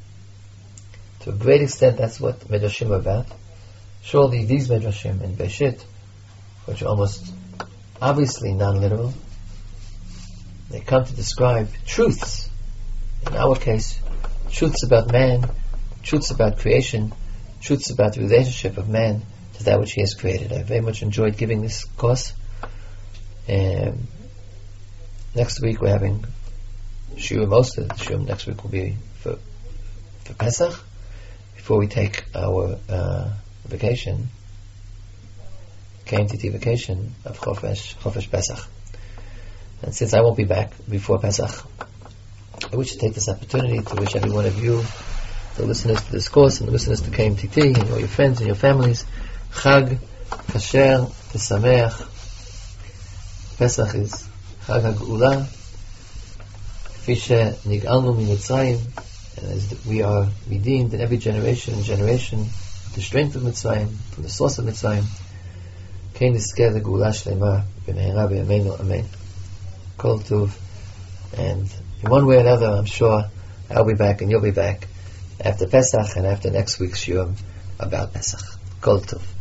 To 1.20 1.30
a 1.30 1.32
great 1.32 1.62
extent, 1.62 1.96
that's 1.96 2.20
what 2.20 2.40
Midrashim 2.48 2.90
are 2.90 2.96
about. 2.96 3.26
Surely 4.02 4.44
these 4.44 4.68
Midrashim 4.68 5.22
in 5.22 5.36
Breshit, 5.36 5.82
which 6.66 6.82
are 6.82 6.88
almost 6.88 7.32
obviously 8.04 8.52
non-literal, 8.52 9.14
they 10.70 10.80
come 10.80 11.04
to 11.06 11.14
describe 11.14 11.70
truths. 11.86 12.50
In 13.26 13.34
our 13.34 13.56
case, 13.56 13.98
truths 14.50 14.84
about 14.84 15.10
man, 15.10 15.50
truths 16.02 16.30
about 16.30 16.58
creation, 16.58 17.12
truths 17.62 17.90
about 17.90 18.12
the 18.12 18.20
relationship 18.20 18.76
of 18.76 18.90
man 18.90 19.22
to 19.54 19.64
that 19.64 19.80
which 19.80 19.92
he 19.92 20.02
has 20.02 20.12
created. 20.12 20.52
I 20.52 20.62
very 20.62 20.82
much 20.82 21.02
enjoyed 21.02 21.38
giving 21.38 21.62
this 21.62 21.84
course. 21.96 22.34
Um, 23.48 24.08
next 25.34 25.62
week 25.62 25.80
we're 25.80 25.88
having 25.88 26.26
shiur 27.16 27.48
most 27.48 27.78
of 27.78 27.88
the 27.88 28.18
next 28.18 28.46
week 28.46 28.62
will 28.62 28.70
be 28.70 28.96
for 29.20 29.38
for 30.24 30.34
Pesach 30.34 30.78
before 31.56 31.78
we 31.78 31.86
take 31.86 32.24
our 32.34 32.78
uh, 32.88 33.30
vacation, 33.66 34.28
came 36.04 36.26
to 36.28 36.36
the 36.36 36.48
vacation 36.50 37.14
of 37.24 37.38
Chofesh, 37.38 37.94
Chofesh 37.96 38.30
Pesach. 38.30 38.58
And 39.82 39.94
since 39.94 40.14
I 40.14 40.20
won't 40.20 40.36
be 40.36 40.44
back 40.44 40.72
before 40.88 41.18
Pesach, 41.18 41.50
I 42.72 42.76
wish 42.76 42.92
to 42.92 42.98
take 42.98 43.14
this 43.14 43.28
opportunity 43.28 43.80
to 43.80 43.94
wish 43.96 44.14
every 44.14 44.30
one 44.30 44.46
of 44.46 44.62
you, 44.62 44.84
the 45.56 45.66
listeners 45.66 46.02
to 46.02 46.12
this 46.12 46.28
course 46.28 46.60
and 46.60 46.68
the 46.68 46.72
listeners 46.72 47.00
to 47.02 47.10
KMTT 47.10 47.78
and 47.78 47.90
all 47.90 47.98
your 47.98 48.08
friends 48.08 48.38
and 48.38 48.46
your 48.46 48.56
families, 48.56 49.04
Chag 49.52 49.98
Kasher 50.30 51.10
VeSameach. 51.32 52.10
Pesach 53.58 53.94
is 53.94 54.28
Chag 54.66 54.94
HaGula, 54.94 55.46
כפי 57.04 57.16
Nigalnu 57.66 58.14
Mitzrayim, 58.16 58.80
and 59.36 59.52
as 59.52 59.84
we 59.86 60.02
are 60.02 60.28
redeemed 60.48 60.94
in 60.94 61.00
every 61.00 61.18
generation 61.18 61.74
and 61.74 61.84
generation, 61.84 62.46
the 62.94 63.02
strength 63.02 63.36
of 63.36 63.42
Mitzrayim, 63.42 63.94
from 64.12 64.22
the 64.22 64.30
source 64.30 64.58
of 64.58 64.64
Mitzrayim, 64.64 65.04
כן 66.14 66.32
נזכה 66.32 66.66
לגאולה 66.66 67.12
שלמה 67.12 67.58
במהרה 67.88 68.26
בימינו 68.26 68.76
אמן. 68.80 69.04
כל 69.96 70.16
טוב. 70.28 70.56
And 71.32 71.66
in 72.02 72.10
one 72.10 72.26
way 72.26 72.36
or 72.36 72.40
another, 72.40 72.66
I'm 72.66 72.86
sure 72.86 73.24
I'll 73.70 73.84
be 73.84 73.94
back 73.94 74.22
and 74.22 74.30
you'll 74.30 74.40
be 74.40 74.52
back 74.52 74.86
after 75.40 75.66
Pesach 75.66 76.16
and 76.16 76.26
after 76.26 76.50
next 76.50 76.78
week's 76.78 77.04
Shiurim 77.04 77.32
about 77.80 78.12
Pesach. 78.12 78.44
Kol 78.80 79.00
Tov. 79.00 79.33